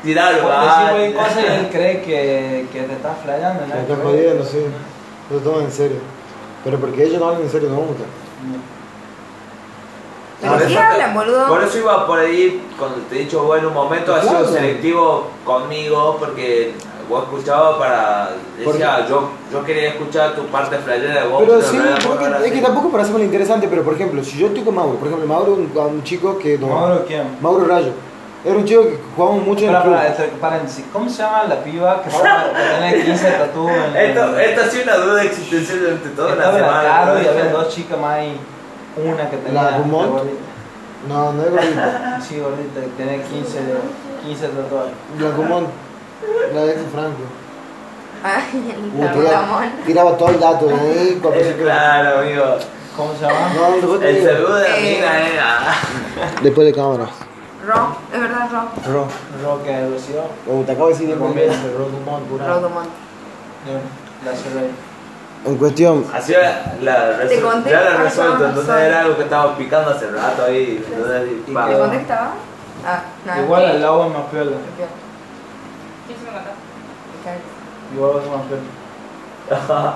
ah. 0.05 0.29
Tirarlo, 0.31 0.49
ah, 0.51 0.87
cualquier 0.91 1.13
cosa 1.15 1.41
y 1.41 1.45
él 1.59 1.69
cree 1.71 2.01
que, 2.01 2.65
que 2.71 2.81
te 2.83 2.93
estás 2.93 3.17
flayando. 3.23 3.63
Están 3.65 3.85
que 3.85 3.93
ver. 3.93 4.03
jodiendo, 4.03 4.43
sí. 4.45 4.59
Lo 5.31 5.37
toman 5.39 5.63
en 5.65 5.71
serio. 5.71 5.97
Pero 6.63 6.77
porque 6.79 7.03
ellos 7.03 7.19
no 7.19 7.27
hablan 7.27 7.41
en 7.43 7.49
serio, 7.49 7.69
no. 7.69 7.81
Pero 10.41 10.51
Por 10.53 10.61
sí 10.61 10.73
eso 10.73 10.75
te- 10.81 10.85
hablan, 10.85 11.13
boludo. 11.13 11.47
Por 11.47 11.63
eso 11.63 11.77
iba 11.79 12.05
por 12.07 12.19
ahí, 12.19 12.61
cuando 12.77 12.97
te 13.09 13.15
he 13.15 13.19
dicho, 13.19 13.43
vos 13.43 13.57
en 13.57 13.65
un 13.65 13.73
momento 13.73 14.13
has 14.13 14.21
Claro. 14.21 14.39
sido 14.45 14.53
selectivo 14.57 15.27
conmigo, 15.45 16.17
porque 16.19 16.73
vos 17.09 17.23
escuchabas 17.23 17.77
para. 17.77 18.29
Decía, 18.59 19.07
yo, 19.07 19.29
yo 19.51 19.63
quería 19.63 19.89
escuchar 19.89 20.35
tu 20.35 20.43
parte 20.47 20.77
flayera 20.77 21.23
de 21.23 21.27
vos. 21.29 21.43
Pero 21.45 21.61
sí, 21.61 21.77
no 21.77 21.83
era 21.85 21.95
creo 21.95 22.09
por 22.09 22.19
que, 22.19 22.25
ahora 22.25 22.45
es 22.45 22.51
que 22.51 22.57
sí. 22.57 22.63
tampoco 22.63 22.89
para 22.89 23.03
hacerlo 23.03 23.23
interesante, 23.23 23.67
pero 23.69 23.83
por 23.83 23.93
ejemplo, 23.93 24.23
si 24.23 24.37
yo 24.37 24.47
estoy 24.47 24.63
con 24.63 24.75
Mauro, 24.75 24.95
por 24.97 25.07
ejemplo, 25.07 25.27
Mauro 25.27 25.53
un, 25.53 25.71
un 25.75 26.03
chico 26.03 26.37
que... 26.37 26.57
¿Mauro 26.57 27.05
quién? 27.07 27.37
Mauro 27.41 27.65
Rayo. 27.65 27.91
Era 28.45 28.55
un 28.55 28.65
chico 28.65 28.83
que 28.83 28.99
jugábamos 29.15 29.43
mucho 29.47 29.65
en 29.65 29.75
el 29.75 29.81
club. 29.81 29.95
esto- 30.07 30.23
paréntesis. 30.39 30.85
¿Cómo 30.93 31.09
se 31.09 31.23
llama 31.23 31.43
la 31.49 31.63
piba 31.63 32.03
que, 32.03 32.09
tenía 32.11 33.05
15 33.05 33.31
tatuos 33.31 33.71
en 33.71 33.95
Esto, 33.97 34.39
esto 34.39 34.61
ha 34.61 34.65
sido 34.67 34.83
una 34.83 34.95
duda 34.97 35.23
existencial 35.23 35.79
durante 35.79 36.09
toda 36.09 36.35
la 36.35 36.45
la 36.45 36.53
semana. 36.53 36.83
Caro 36.83 37.13
¿no? 37.15 37.21
y 37.23 37.27
había 37.27 37.45
dos 37.51 37.69
chicas 37.69 37.99
más 37.99 38.19
y 38.23 38.37
una 39.03 39.29
que 39.29 39.37
tenía... 39.37 39.61
¿La 39.63 39.77
gordita. 39.79 40.35
No, 41.09 41.33
no 41.33 41.43
es 41.43 41.51
gordita. 41.51 42.19
Sí, 42.21 42.39
gordita, 42.39 42.81
que 42.81 43.03
tenía 43.03 43.23
15, 43.23 43.59
15 44.23 44.47
tatuajes. 44.47 44.93
La 46.53 46.65
ex 46.65 46.77
de 46.81 46.87
Franco. 46.93 47.23
Ay, 48.23 48.73
Uh, 48.97 49.03
el 49.03 49.83
tiraba, 49.85 50.17
todo 50.17 50.29
el 50.29 50.39
dato 50.39 50.65
de 50.67 50.73
ahí. 50.73 51.21
Eh, 51.33 51.55
claro, 51.61 52.19
amigo. 52.19 52.43
¿Cómo 52.97 53.13
se 53.13 53.21
llama? 53.25 53.51
No, 53.53 53.95
El 54.01 54.23
saludo 54.23 54.55
de 54.55 54.69
la 54.69 54.77
Eh. 54.77 54.81
mina, 54.81 55.19
eh. 55.19 55.39
ah. 55.41 55.73
Después 56.41 56.65
de 56.65 56.73
cámaras. 56.73 57.09
Ro, 57.65 57.97
es 58.13 58.19
verdad, 58.19 58.49
Ro. 58.51 58.93
Ro. 58.93 59.07
Roque 59.43 59.71
de 59.71 59.89
Rocío. 59.89 60.21
Oh, 60.47 60.61
te 60.63 60.71
acabo 60.71 60.87
de 60.87 60.93
decir 60.93 61.07
bien. 61.07 61.33
bien. 61.33 61.49
Ro 61.77 61.85
Dumont, 61.85 62.25
pura. 62.27 62.47
Ro 62.47 62.59
Dumont. 62.59 62.89
La 64.23 64.31
cerré. 64.31 64.69
En 65.45 65.57
cuestión, 65.57 66.05
Así 66.11 66.33
la, 66.33 66.73
la 66.81 67.27
Te 67.27 67.39
conté, 67.39 67.69
ya 67.69 67.81
la 67.81 67.91
ah, 67.91 68.03
resuelto, 68.03 68.47
entonces 68.47 68.75
era 68.75 69.01
algo 69.01 69.15
que 69.15 69.23
estaba 69.23 69.55
picando 69.55 69.91
hace 69.91 70.09
rato 70.09 70.43
ahí. 70.43 70.83
Entonces. 70.91 71.45
¿Te 71.45 71.53
conté 71.53 71.97
que 71.97 72.01
estaba? 72.01 72.31
Ah, 72.85 73.01
nada. 73.25 73.41
Igual 73.41 73.65
al 73.65 73.83
agua 73.83 74.07
es 74.07 74.13
más 74.13 74.23
piola. 74.31 74.51
¿Quién 76.07 76.19
se 76.19 76.25
me 76.25 76.31
contó? 76.31 76.49
Igual 77.93 78.11
vos 78.13 78.23
sos 78.23 78.31
más 78.31 78.45
piola. 78.47 79.93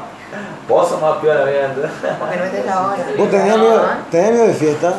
Vos 0.67 0.89
sos 0.89 1.01
más 1.01 1.17
piola, 1.17 1.51
entonces. 1.51 1.91
Porque 2.19 2.37
no 2.37 2.43
estés 2.43 2.67
ahora. 2.71 3.03
¿vos 3.17 3.29
tenés 3.29 3.57
miedo, 3.57 3.81
tenés 4.11 4.31
miedo 4.31 4.47
de 4.47 4.53
fiesta? 4.53 4.93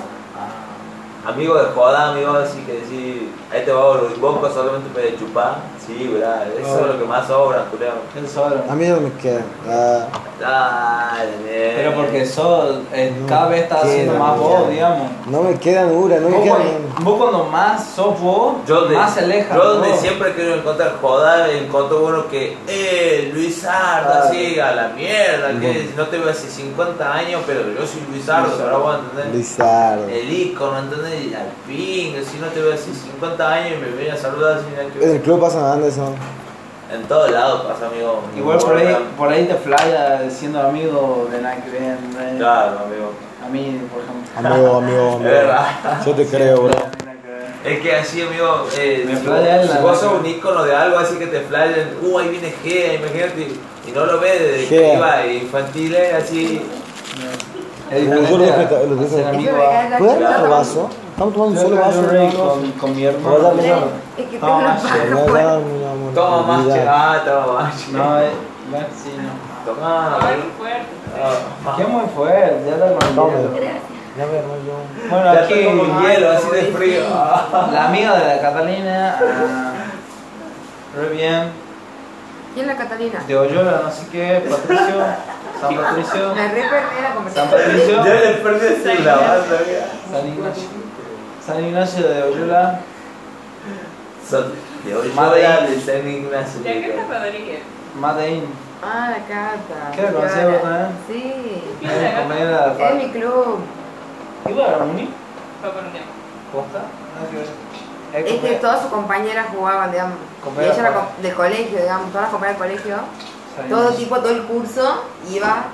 Amigo 1.27 1.55
de 1.55 1.67
joda, 1.75 2.13
amigo, 2.13 2.33
así 2.33 2.63
que 2.63 2.73
decir, 2.73 3.31
ahí 3.53 3.63
te 3.63 3.73
va 3.73 3.97
los 3.97 4.19
bocos 4.19 4.55
solamente 4.55 4.89
para 4.89 5.15
chupar. 5.19 5.59
Sí, 5.99 6.09
verdad, 6.09 6.47
eso 6.59 6.69
No. 6.77 6.81
es 6.81 6.87
lo 6.95 6.99
que 6.99 7.05
más 7.05 7.27
sobra, 7.27 7.65
culero. 7.71 7.93
Él 8.17 8.29
sobra. 8.29 8.65
A 8.69 8.75
mí 8.75 8.87
no 8.87 9.01
me 9.01 9.13
queda. 9.15 9.43
Ah, 9.69 10.07
Dale. 10.41 11.73
Pero 11.77 11.95
porque 11.95 12.25
sos, 12.25 12.77
eh, 12.95 13.15
No 13.21 13.27
cada 13.27 13.49
vez 13.49 13.63
estás 13.65 13.85
haciendo 13.85 14.13
queda, 14.13 14.19
más 14.25 14.37
no 14.37 14.43
vos, 14.43 14.61
queda. 14.63 14.71
digamos. 14.71 15.09
no 15.27 15.43
me 15.43 15.59
queda 15.59 15.85
dura, 15.85 16.17
no 16.19 16.29
me 16.31 16.37
Vos 16.37 16.45
queda. 16.45 16.55
cuando, 16.57 17.11
vos 17.11 17.19
cuando 17.19 17.45
más 17.51 17.85
sos 17.95 18.21
vos, 18.21 18.55
Yo 18.67 18.87
de, 18.87 18.97
más 18.97 19.13
se 19.15 19.21
aleja. 19.21 19.55
yo 19.55 19.61
de 19.63 19.79
donde 19.81 19.97
siempre 19.99 20.33
quiero 20.35 20.55
encontrar 20.55 20.95
joda, 21.01 21.51
encuentro 21.53 22.07
uno 22.07 22.29
que, 22.29 22.57
eh, 22.67 23.31
Luis 23.35 23.65
Arda, 23.67 24.23
Ah. 24.25 24.29
así, 24.29 24.59
a 24.59 24.73
la 24.73 24.89
mierda, 24.89 25.49
que 25.61 25.91
no 25.97 26.07
te 26.07 26.19
veo 26.19 26.31
hace 26.31 26.49
50 26.49 27.13
años, 27.13 27.43
pero 27.47 27.61
yo 27.61 27.87
soy 27.87 28.03
Luis 28.11 28.27
Arda, 28.29 28.49
ahora 28.63 28.77
vos 28.79 28.97
entendés. 29.13 29.35
Lizardo. 29.41 30.09
El 30.09 30.33
icono, 30.33 30.79
¿entendés? 30.79 31.25
Y 31.27 31.35
al 31.35 31.49
ping, 31.67 32.15
si 32.25 32.39
no 32.39 32.47
te 32.47 32.63
veo 32.63 32.73
hace 32.73 32.93
50 32.95 33.53
años 33.53 33.73
y 33.79 33.85
me 33.85 33.89
viene 33.97 34.13
a 34.13 34.17
saludar 34.17 34.61
sin 34.65 34.75
nada 34.75 34.89
que 34.89 34.95
En 34.95 35.01
ver. 35.01 35.17
el 35.17 35.21
club 35.23 35.41
pasa 35.41 35.61
nada 35.61 35.77
En 36.93 37.05
todos 37.05 37.31
lados 37.31 37.67
pasa, 37.67 37.87
amigo. 37.87 38.21
Igual 38.37 38.59
por 38.59 38.77
ahí, 38.77 38.97
por 39.17 39.33
ahí 39.33 39.45
te 39.47 39.55
flaya 39.55 40.29
siendo 40.29 40.61
amigo 40.61 41.29
de. 41.31 41.41
¿no? 41.41 42.39
Claro, 42.39 42.81
amigo. 42.85 43.13
A 43.45 43.49
mí, 43.49 43.81
por 43.93 44.03
ejemplo. 44.03 44.51
Amigo, 44.51 44.77
amigo, 44.79 45.09
Es 45.11 45.15
amigo. 45.17 45.31
verdad. 45.31 45.67
Yo 46.05 46.15
te 46.15 46.27
creo, 46.27 46.63
bro. 46.63 46.75
Es 47.65 47.81
que 47.81 47.95
así, 47.95 48.23
amigo, 48.23 48.67
eh, 48.79 49.05
Me 49.07 49.17
si, 49.17 49.21
si 49.73 49.79
vos 49.83 50.01
sos 50.01 50.19
un 50.21 50.27
ícono 50.27 50.65
de 50.65 50.75
algo 50.75 50.99
así 50.99 51.17
que 51.17 51.27
te 51.27 51.41
flayen, 51.41 51.91
uh, 52.03 52.19
ahí 52.19 52.29
viene 52.31 52.55
Gea, 52.63 52.95
imagínate, 52.95 53.49
y 53.87 53.91
no 53.95 54.07
lo 54.07 54.19
ves 54.19 54.41
desde 54.41 54.69
que 54.69 54.95
iba 54.95 55.27
infantiles, 55.27 56.15
así. 56.15 56.63
Es 57.91 58.03
diferente 58.03 58.87
lo 58.87 58.97
a- 59.27 59.99
¿Puedes 59.99 60.15
chota. 60.15 60.29
dar 60.31 60.41
otro 60.41 60.51
vaso? 60.51 60.91
Estamos 61.11 61.35
tomando 61.35 61.61
un 61.61 61.67
solo 61.67 61.77
vaso. 61.81 62.03
con, 62.39 62.73
con 62.73 62.97
mi 62.97 63.05
hermano. 63.05 63.39
darle 63.39 63.73
una 64.41 64.59
más. 64.63 64.83
Toma 66.15 66.43
más 66.43 66.67
ah, 66.89 67.19
toma 67.25 67.63
más. 67.63 67.89
No, 67.89 68.21
eh, 68.21 68.31
sí, 69.03 69.13
no. 69.17 69.73
Toma. 69.73 70.19
Ay, 70.21 70.37
muy 70.37 70.53
fuerte. 70.57 70.87
Ah. 71.67 71.75
Qué 71.77 71.85
muy 71.85 72.07
fuerte, 72.15 72.65
ya 72.67 72.77
Toma. 73.15 73.33
el 73.39 73.51
hielo. 73.55 73.91
Ya 74.17 74.27
me 74.27 74.33
yo. 74.33 75.09
Bueno, 75.09 75.35
Ya 75.35 75.41
aquí 75.41 75.65
como 75.65 76.01
hielo, 76.01 76.31
así 76.31 76.51
de 76.51 76.63
frío. 76.73 77.03
La 77.73 77.89
amiga 77.89 78.17
de 78.19 78.37
la 78.37 78.41
Catalina, 78.43 79.19
ah, 79.21 79.73
re 80.97 81.09
bien, 81.11 81.53
¿Quién 82.55 82.69
es 82.69 82.77
la 82.77 82.85
Catalina? 82.85 83.23
de 83.27 83.37
Oyola, 83.39 83.81
no 83.85 83.91
sé 83.91 84.07
qué, 84.11 84.43
Patricio, 84.51 84.97
San 85.61 85.77
Patricio, 85.77 86.35
Me 86.35 86.49
re 86.49 86.63
perdí 86.63 86.97
la 87.03 87.09
San 87.09 87.15
conversación. 87.15 87.51
Patricio, 87.51 88.05
Ya 88.05 88.15
le 88.15 88.35
perdí 88.35 88.67
ese 88.67 88.95
la. 89.03 89.17
San 90.11 90.27
Ignacio, 90.27 90.69
San 91.47 91.65
Ignacio 91.65 92.09
de 92.09 92.23
Oyola, 92.23 92.81
Son- 94.29 94.53
De 94.85 94.95
de 94.95 95.81
San 95.81 96.09
Ignacio. 96.09 96.63
¿Ya 96.65 96.73
qué 96.73 96.91
está 96.99 97.19
Rodríguez? 97.19 97.61
Madein. 97.97 98.45
Ah, 98.83 99.11
la 99.11 99.27
carta. 99.27 99.91
¿Qué 99.95 100.03
la 100.03 100.13
conocés 100.13 100.45
vos 100.51 100.63
también? 100.63 100.89
Sí. 101.07 101.63
Es 101.83 102.15
compañera 102.19 102.69
de 102.69 102.79
la 102.79 102.89
Es 102.91 102.95
mi 102.95 103.11
club. 103.11 103.59
¿Igual 104.49 104.67
a 104.75 104.79
la 104.79 104.85
uni? 104.85 105.11
Fue 105.61 105.71
por 105.71 105.85
un 105.85 105.91
tiempo. 105.91 106.09
¿Costa? 106.53 106.79
Nada 107.15 107.31
que 107.31 107.37
ver. 107.37 108.25
Es 108.27 108.41
que 108.41 108.55
todas 108.57 108.81
sus 108.81 108.91
compañeras 108.91 109.47
jugaban, 109.55 109.93
digamos. 109.93 110.17
Y 110.59 110.65
ella 110.65 110.75
era 110.79 111.09
del 111.21 111.35
colegio, 111.35 111.79
digamos, 111.79 112.09
todas 112.09 112.23
las 112.23 112.31
compañeras 112.33 112.61
del 112.61 112.71
colegio. 112.71 112.97
Todo 113.69 113.91
tipo, 113.91 114.17
todo 114.19 114.31
el 114.31 114.43
curso 114.45 115.05
iba 115.31 115.65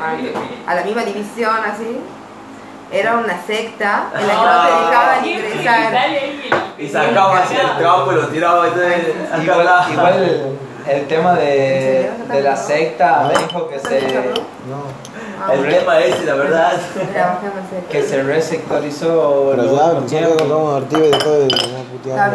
a, 0.00 0.70
a 0.70 0.74
la 0.74 0.82
misma 0.82 1.04
división, 1.04 1.54
así. 1.64 2.00
Era 2.92 3.16
una 3.16 3.42
secta 3.44 4.10
en 4.14 4.26
la 4.28 4.34
que 4.34 4.40
no 4.40 4.62
te 4.62 4.86
dejaban 4.86 5.26
ingresar. 5.26 6.08
Y 6.78 6.88
sacaba 6.88 7.38
así 7.38 7.54
el 7.56 7.78
trapo 7.78 8.12
y 8.12 8.14
lo 8.14 8.28
tiraba. 8.28 8.66
Entonces, 8.68 9.14
Igual, 9.42 9.68
igual 9.90 10.22
el, 10.22 10.58
el 10.86 11.06
tema 11.06 11.34
de, 11.34 12.10
de 12.30 12.40
la 12.42 12.56
secta 12.56 13.28
me 13.32 13.38
dijo 13.42 13.68
que 13.68 13.78
se, 13.78 14.00
No. 14.68 15.04
Ah, 15.46 15.52
El 15.52 15.68
tema 15.68 15.98
ese, 15.98 16.24
la 16.24 16.34
verdad. 16.34 16.72
Que 17.90 18.02
se 18.02 18.22
resectorizó 18.22 19.52
Pero 19.56 19.76
ya, 19.76 20.16
y 21.06 21.10
después 21.10 21.24
de 21.24 21.44
una 21.44 21.80
Está 21.80 21.90
puteada. 21.90 22.32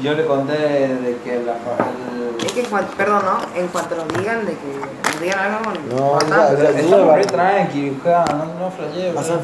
Y 0.00 0.02
yo 0.02 0.14
le 0.14 0.24
conté 0.24 0.52
de 0.56 1.18
que 1.22 1.42
la, 1.44 1.52
el, 1.52 2.44
Es 2.46 2.52
que, 2.52 2.60
en 2.60 2.66
cuanto- 2.66 2.96
perdón, 2.96 3.22
¿no? 3.24 3.60
En 3.60 3.68
cuanto 3.68 3.96
nos 3.96 4.08
digan 4.08 4.46
de 4.46 4.52
que 4.52 5.10
nos 5.12 5.20
digan 5.20 5.38
algo 5.38 5.70
No, 5.70 6.12
importante. 6.12 6.62
ya, 6.62 6.70
ya. 6.72 6.80
Estamos 6.80 7.14
re 7.16 7.24
tranqui, 7.24 8.00
no, 8.04 8.44
no 8.58 8.70
flasheé, 8.70 9.12
Pasa. 9.12 9.34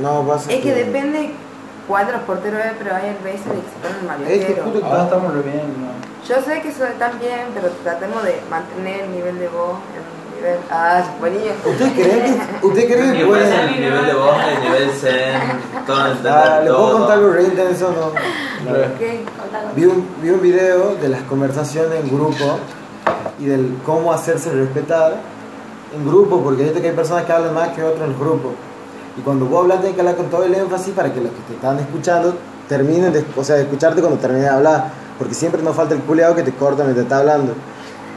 No, 0.00 0.22
pasa 0.26 0.52
Es 0.52 0.60
que 0.62 0.72
depende 0.74 1.30
cuál 1.86 2.06
de 2.06 2.12
los 2.12 2.22
porteros 2.22 2.60
es, 2.64 2.72
pero 2.78 2.94
hay 2.94 3.16
veces 3.22 3.44
de 3.44 3.60
que 3.60 3.68
se 3.68 3.78
ponen 3.82 4.06
mal 4.06 4.22
Es 4.30 4.44
que 4.46 4.54
justo- 4.62 4.86
Ahora 4.86 5.02
estamos 5.04 5.34
re 5.34 5.42
bien, 5.42 5.66
¿no? 5.78 5.88
Yo 6.26 6.42
sé 6.42 6.60
que 6.62 6.68
eso 6.68 6.84
está 6.86 7.08
bien, 7.10 7.48
pero 7.54 7.68
tratemos 7.82 8.22
de 8.22 8.40
mantener 8.50 9.00
el 9.04 9.10
nivel 9.12 9.38
de 9.38 9.48
voz, 9.48 9.78
el 9.96 10.36
nivel... 10.36 10.58
Ah, 10.70 11.02
se 11.02 11.30
niño. 11.30 11.52
¿Usted 11.64 11.92
cree 11.94 12.22
que, 12.22 12.66
usted 12.66 12.86
cree 12.86 13.18
que 13.18 13.26
pues 13.26 13.50
el 13.50 13.80
nivel 13.80 14.06
de 14.06 14.14
voz, 14.14 14.36
el 14.46 14.60
nivel 14.62 14.90
zen, 14.92 15.27
Ah, 15.88 16.60
¿Le 16.62 16.70
puedo 16.70 16.98
contar 16.98 17.18
algo 17.18 17.30
re 17.30 17.44
intenso 17.44 17.92
no? 17.92 18.12
Vi 19.74 19.86
un, 19.86 20.06
vi 20.20 20.30
un 20.30 20.42
video 20.42 20.96
de 20.96 21.08
las 21.08 21.22
conversaciones 21.22 22.00
en 22.00 22.14
grupo 22.14 22.58
y 23.38 23.46
del 23.46 23.78
cómo 23.86 24.12
hacerse 24.12 24.52
respetar 24.52 25.16
en 25.94 26.06
grupo, 26.06 26.42
porque 26.42 26.64
viste 26.64 26.82
que 26.82 26.88
hay 26.88 26.94
personas 26.94 27.24
que 27.24 27.32
hablan 27.32 27.54
más 27.54 27.68
que 27.68 27.82
otros 27.82 28.04
en 28.04 28.12
el 28.12 28.18
grupo. 28.18 28.52
Y 29.16 29.22
cuando 29.22 29.46
vos 29.46 29.62
hablas, 29.62 29.80
tenés 29.80 29.94
que 29.94 30.00
hablar 30.00 30.16
con 30.16 30.26
todo 30.26 30.44
el 30.44 30.54
énfasis 30.54 30.94
para 30.94 31.12
que 31.12 31.20
los 31.20 31.32
que 31.32 31.40
te 31.48 31.54
están 31.54 31.78
escuchando 31.78 32.34
terminen 32.68 33.12
de, 33.12 33.24
o 33.36 33.42
sea, 33.42 33.56
de 33.56 33.62
escucharte 33.62 34.00
cuando 34.00 34.18
termines 34.18 34.44
de 34.44 34.50
hablar. 34.50 34.90
Porque 35.18 35.34
siempre 35.34 35.62
nos 35.62 35.74
falta 35.74 35.94
el 35.94 36.02
culeado 36.02 36.34
que 36.34 36.42
te 36.42 36.52
corta 36.52 36.84
mientras 36.84 37.04
está 37.04 37.18
hablando. 37.18 37.54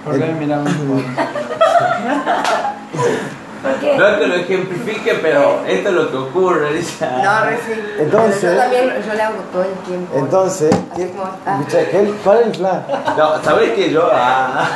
¿Por 0.04 0.20
qué 0.20 0.34
miramos? 0.34 0.70
No 3.64 4.08
es 4.08 4.18
que 4.18 4.28
lo 4.28 4.36
ejemplifique, 4.36 5.14
pero 5.22 5.60
esto 5.68 5.90
es 5.90 5.96
lo 5.96 6.10
que 6.10 6.18
ocurre. 6.18 6.70
No, 6.72 7.46
re 7.46 7.58
sí. 7.58 7.74
Entonces- 8.00 8.42
Yo 8.56 8.58
también, 8.58 8.90
yo 9.08 9.14
le 9.14 9.22
hago 9.22 9.36
todo 9.52 9.62
el 9.64 9.74
tiempo. 9.88 10.18
Entonces, 10.18 10.72
Así 10.92 11.02
¿qué- 11.04 11.10
como 11.12 11.24
está. 11.26 11.60
escucha, 11.60 11.86
¿qué- 11.92 12.14
¿cuál 12.24 12.40
es 12.40 12.46
el 12.48 12.52
plan? 12.54 12.86
No, 13.18 13.44
¿sabes 13.44 13.72
que 13.74 13.92
yo? 13.92 14.10
Ah, 14.12 14.68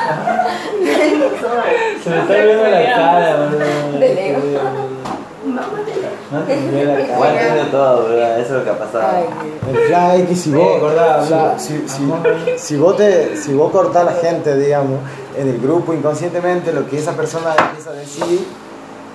Se 2.04 2.10
me 2.10 2.20
está 2.20 2.34
viendo 2.34 2.63
la 2.63 2.96
cara, 2.96 3.36
boludo. 3.38 4.00
De 4.00 4.15
Lego. 4.15 4.39
No 6.32 6.39
te 6.42 6.54
entiendo 6.54 7.68
todo, 7.72 8.10
¿verdad? 8.10 8.39
Eso 8.39 8.54
es 8.54 8.60
lo 8.60 8.63
que 8.63 8.70
ha 8.72 8.77
pasado. 8.80 9.08
El 9.72 9.77
plan 9.88 10.12
es 10.12 10.27
que 10.30 10.36
si 10.36 10.51
vos, 10.51 10.77
acordá, 10.77 11.24
si, 11.25 11.34
habla. 11.34 11.60
si, 11.60 11.88
si, 11.88 12.58
si 12.58 12.77
vos 12.77 12.98
te, 12.98 13.38
si 13.38 13.54
vos 13.54 13.72
cortás 13.72 14.01
a 14.01 14.06
la 14.06 14.13
gente, 14.13 14.56
digamos, 14.58 15.00
en 15.38 15.48
el 15.50 15.60
grupo 15.60 15.94
inconscientemente, 15.94 16.74
lo 16.74 16.88
que 16.89 16.98
esa 16.98 17.13
persona 17.13 17.51
empieza 17.58 17.92
a 17.92 17.94
decir, 17.94 18.46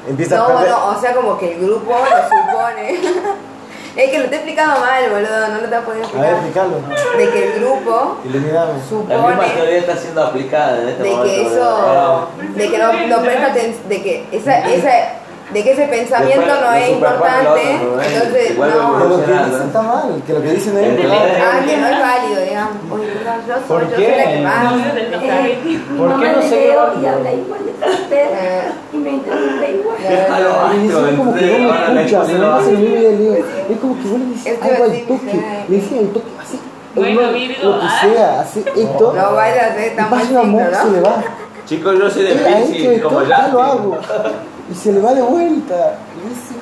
empieza 0.08 0.36
a 0.36 0.38
No, 0.38 0.46
perder. 0.56 0.70
no, 0.70 0.86
o 0.88 1.00
sea, 1.00 1.14
como 1.14 1.38
que 1.38 1.52
el 1.54 1.60
grupo 1.66 1.90
lo 1.90 2.22
supone. 2.52 3.00
es 3.96 4.10
que 4.10 4.18
lo 4.20 4.26
te 4.28 4.34
he 4.34 4.38
explicado 4.38 4.80
mal, 4.80 5.10
boludo, 5.10 5.48
no 5.48 5.60
lo 5.60 5.68
te 5.68 5.76
he 5.76 5.80
podido 5.80 6.06
A 6.06 6.20
ver, 6.22 6.34
explicar. 6.34 6.66
explícalo. 6.66 7.18
De 7.18 7.30
que 7.30 7.44
el 7.52 7.60
grupo 7.60 8.16
Iluminamos. 8.24 8.76
La 9.08 9.16
misma 9.16 9.30
supone 9.34 9.48
teoría 9.54 9.78
está 9.78 9.96
siendo 9.96 10.24
aplicada 10.24 10.80
en 10.82 10.88
este 10.88 11.02
de 11.02 11.10
momento. 11.10 11.24
que 11.34 11.46
eso, 11.46 12.28
de 12.54 12.70
que 12.70 12.78
no, 12.78 12.92
no 12.92 13.22
presta 13.22 13.46
atención, 13.48 13.88
de 13.88 14.02
que 14.02 14.26
esa, 14.32 14.58
esa, 14.70 14.90
de 15.52 15.64
que 15.64 15.72
ese 15.72 15.86
pensamiento 15.88 16.40
Después 16.46 16.60
no 16.60 16.72
es 16.74 16.88
importante, 16.90 17.48
otro, 17.48 17.96
¿no? 17.96 18.02
entonces 18.02 18.58
no. 18.58 18.64
Pero 18.64 19.08
lo 19.08 19.24
que 19.26 19.32
dicen 19.32 19.66
está 19.66 19.82
mal, 19.82 20.22
que 20.26 20.32
lo 20.32 20.42
que 20.42 20.50
dicen 20.50 20.78
es 20.78 21.10
Ah, 21.10 21.60
que 21.66 21.76
no 21.76 21.86
es 21.88 22.00
válido, 22.00 22.40
digamos. 22.42 22.76
Oye, 22.90 23.06
perdón, 23.08 23.34
yo 23.48 23.54
soy, 23.54 23.62
¿Por 23.68 23.90
yo 23.90 23.96
qué? 23.96 24.06
soy 24.06 24.16
la 24.16 24.30
que 24.30 24.40
más. 24.40 24.74
Eh, 25.22 25.80
¿Por 25.98 26.20
qué 26.20 26.28
no 26.32 26.36
le 26.40 26.48
se 26.48 26.58
quedó? 26.60 27.02
y 27.02 27.06
habla 27.06 27.32
igual 27.32 27.60
de 27.64 27.70
usted 27.90 28.26
Eh, 28.32 28.62
y 28.92 28.96
me 28.96 29.10
interrumpe 29.10 29.70
igual. 29.72 29.96
Es 30.00 31.16
como 31.16 31.34
que 31.34 31.50
vos 31.50 31.74
me 31.92 32.02
escuchas, 32.04 32.28
me 32.28 32.34
en 32.70 32.80
mi 32.80 32.86
video, 32.86 33.10
le 33.10 33.16
digo, 33.16 33.34
es 33.34 33.78
como 33.80 33.94
que 34.02 34.08
vos 34.08 34.18
le 34.20 34.26
dices 34.26 34.58
algo 34.62 34.84
así, 34.84 35.00
al 35.00 35.06
toque, 35.06 35.44
le 35.68 35.76
decís 35.76 35.98
al 35.98 36.06
toque, 36.08 36.30
así, 36.42 36.60
Bueno, 36.94 37.32
Virgo, 37.32 37.70
lo 37.70 37.80
que 37.80 37.86
ah. 37.86 38.00
sea, 38.02 38.40
hace 38.40 38.60
esto, 38.60 39.12
No 39.16 39.34
vaya 39.34 39.66
a 39.66 39.74
ser 39.74 39.92
y 39.92 39.96
tan 39.96 40.10
pasa 40.10 40.30
un 40.30 40.36
amor, 40.36 40.62
se 40.74 40.90
le 40.90 40.96
¿no? 40.98 41.02
va. 41.02 41.22
Chicos, 41.66 41.98
yo 41.98 42.10
soy 42.10 42.22
de 42.24 42.34
Pisces, 42.34 43.02
como 43.02 43.22
ya 43.22 43.28
ya. 43.28 43.48
lo 43.48 43.62
hago. 43.62 43.98
Y 44.70 44.74
se 44.74 44.92
le 44.92 45.00
va 45.00 45.12
de 45.14 45.22
vuelta. 45.22 45.98
Y 46.16 46.28
dice. 46.28 46.54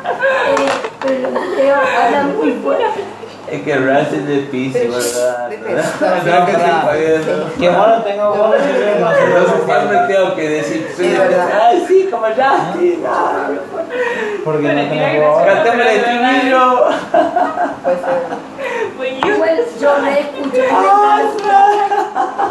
Eh, 0.00 0.68
pero 1.02 1.30
los 1.30 1.46
leo 1.56 1.76
hablan 1.76 2.36
muy 2.36 2.52
fuerte. 2.52 3.04
Es 3.50 3.62
que 3.62 3.76
Raz 3.76 4.12
es 4.12 4.26
de 4.26 4.38
Pisces, 4.50 4.90
¿verdad? 4.90 5.50
No, 5.50 6.40
no, 6.40 6.46
que 7.58 7.68
bueno 7.70 8.02
tengo 8.02 8.50
de 8.50 8.58
Entonces 8.92 9.64
siempre 9.64 9.98
tengo 10.06 10.34
que 10.34 10.48
decir. 10.48 10.86
Ay, 11.60 11.84
sí, 11.88 12.08
como 12.10 12.28
ya. 12.28 12.74
sí, 12.78 13.02
no. 13.02 13.08
Porque 14.44 14.68
no 14.68 14.88
tengo 14.88 15.30
voz. 15.30 15.44
Cantame 15.44 15.82
el 15.82 15.88
estribillo. 15.98 16.88
Puede 18.96 19.14
ser. 19.14 19.34
Igual 19.34 19.56
yo 19.80 19.94
reescucho. 19.96 20.62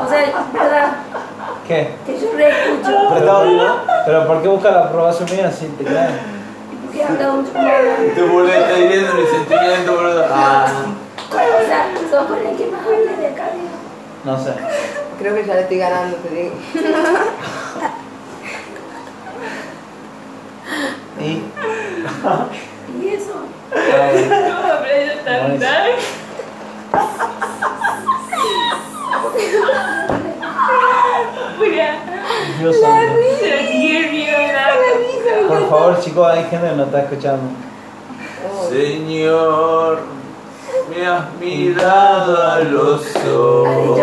O 0.04 0.10
sea, 0.10 0.46
¿verdad? 0.54 0.88
¿Qué? 1.67 1.89
Que 2.06 2.19
yo 2.19 2.32
reescucho. 2.34 2.97
Apretado, 3.10 3.45
¿no? 3.45 3.75
¿Pero 4.06 4.27
por 4.27 4.41
qué 4.41 4.47
busca 4.47 4.71
la 4.71 4.86
aprobación 4.86 5.30
mía 5.30 5.51
si 5.51 5.65
te 5.67 5.84
cae? 5.84 6.10
Porque 6.86 7.03
habla 7.03 7.32
mucho 7.32 7.51
habla. 7.58 7.95
Tu 8.15 8.27
boludo 8.27 8.53
está 8.53 8.73
viviendo 8.73 9.13
mi 9.13 9.25
sentimiento, 9.25 9.95
boludo. 9.95 10.25
Ah. 10.32 10.67
O 11.30 11.65
sea, 11.67 11.91
sos 12.10 12.27
con 12.27 12.38
el 12.38 12.56
que 12.56 12.67
más 12.67 12.86
habla 12.86 13.17
de 13.19 13.27
acá. 13.27 13.49
digo. 13.53 13.67
No 14.23 14.41
sé. 14.41 14.53
Creo 15.19 15.36
que 15.36 15.45
ya 15.45 15.56
le 15.56 15.62
estoy 15.62 15.77
ganando, 15.77 16.15
te 16.17 16.30
digo. 16.36 16.56
Y. 21.19 21.43
Y 23.03 23.10
eso. 23.10 23.34
Por 35.48 35.70
favor, 35.70 36.00
chicos, 36.02 36.28
hay 36.28 36.43
gente 36.46 36.70
que 36.70 36.76
no 36.76 36.84
está 36.84 37.02
escuchando. 37.02 37.43
Señor, 38.70 40.00
me 40.89 41.06
has 41.06 41.34
mirado 41.39 42.43
a 42.43 42.60
los 42.60 43.15
ojos. 43.26 44.00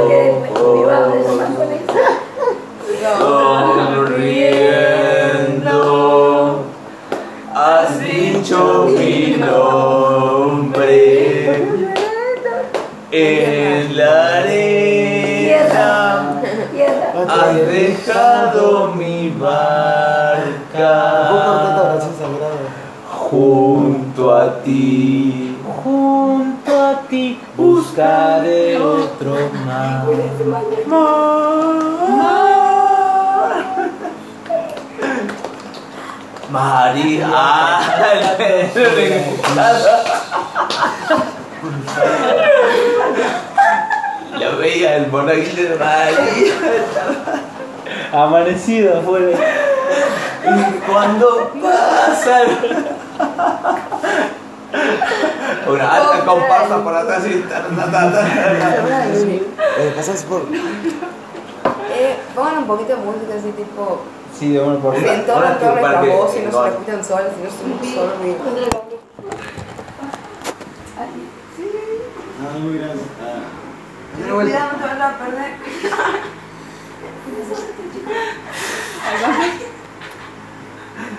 Sonriendo, 5.54 5.72
has 7.54 8.00
dicho 8.00 8.86
mi 8.96 9.36
nombre. 9.38 10.84
En 13.10 13.96
la 13.96 14.38
arena. 14.38 15.04
Has 17.28 17.54
dejado 18.04 18.88
mi 18.94 19.30
¿Puedo 19.30 19.64
cortar 20.72 21.96
esta 21.98 22.26
barca 22.26 22.84
junto 23.06 24.34
a 24.34 24.62
ti. 24.62 25.56
Junto 25.82 26.82
a 26.82 27.00
ti 27.08 27.40
buscaré 27.56 28.78
otro 28.78 29.50
mar. 29.66 30.04
María. 36.50 37.28
Ya 44.38 44.50
veía 44.50 44.96
el 44.96 45.10
monaguillo 45.10 45.70
de 45.70 45.76
María. 45.76 47.53
Amanecido 48.14 48.98
afuera. 48.98 49.36
Y 50.44 50.78
cuando 50.88 51.50
pasan. 51.60 52.46
Una 55.66 55.94
alta 55.94 56.24
comparsa 56.24 56.84
por 56.84 56.94
atrás 56.94 57.24
y 57.26 57.44
Pasas 59.96 60.22
por. 60.24 60.42
Eh, 61.92 62.16
pongan 62.36 62.58
un 62.58 62.66
poquito 62.66 62.96
de 62.96 63.02
música 63.02 63.34
así 63.36 63.50
tipo. 63.50 64.02
Sí, 64.38 64.52
de 64.52 64.60
una 64.60 64.78
por 64.78 64.94
Entornan 64.94 65.58
toda 65.58 65.80
nuestra 65.80 66.02
voz 66.02 66.36
y 66.36 66.40
no 66.40 66.52
se 66.52 66.70
repitan 66.70 67.04
solas, 67.04 67.32
si 67.36 67.42
no 67.42 67.50
somos 67.50 67.94
solos. 67.94 68.12
Ah, 72.40 72.58
muy 72.60 72.78
grande. 72.78 73.02
Ah. 73.20 74.34
Cuidado, 74.34 74.70
te 74.76 74.84
van 74.86 75.02
a 75.02 75.18
perder. 75.18 76.24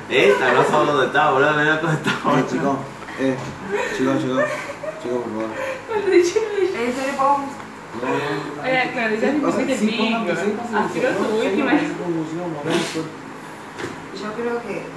Eh, 0.10 0.30
Esta, 0.30 0.54
no 0.54 0.64
sabemos 0.64 0.88
dónde 0.88 1.06
está, 1.08 1.32
boludo, 1.32 1.54
me 1.54 1.64
da 1.66 1.80
cuenta. 1.82 2.10
Eh, 2.10 2.44
chico, 2.50 2.78
eh, 3.20 3.36
chico, 3.98 4.12
chico, 4.20 4.40
chico, 5.02 5.16
por 5.22 5.32
favor. 5.32 5.50
Eh, 8.66 8.92
Yo 14.22 14.28
creo 14.34 14.62
que. 14.62 14.76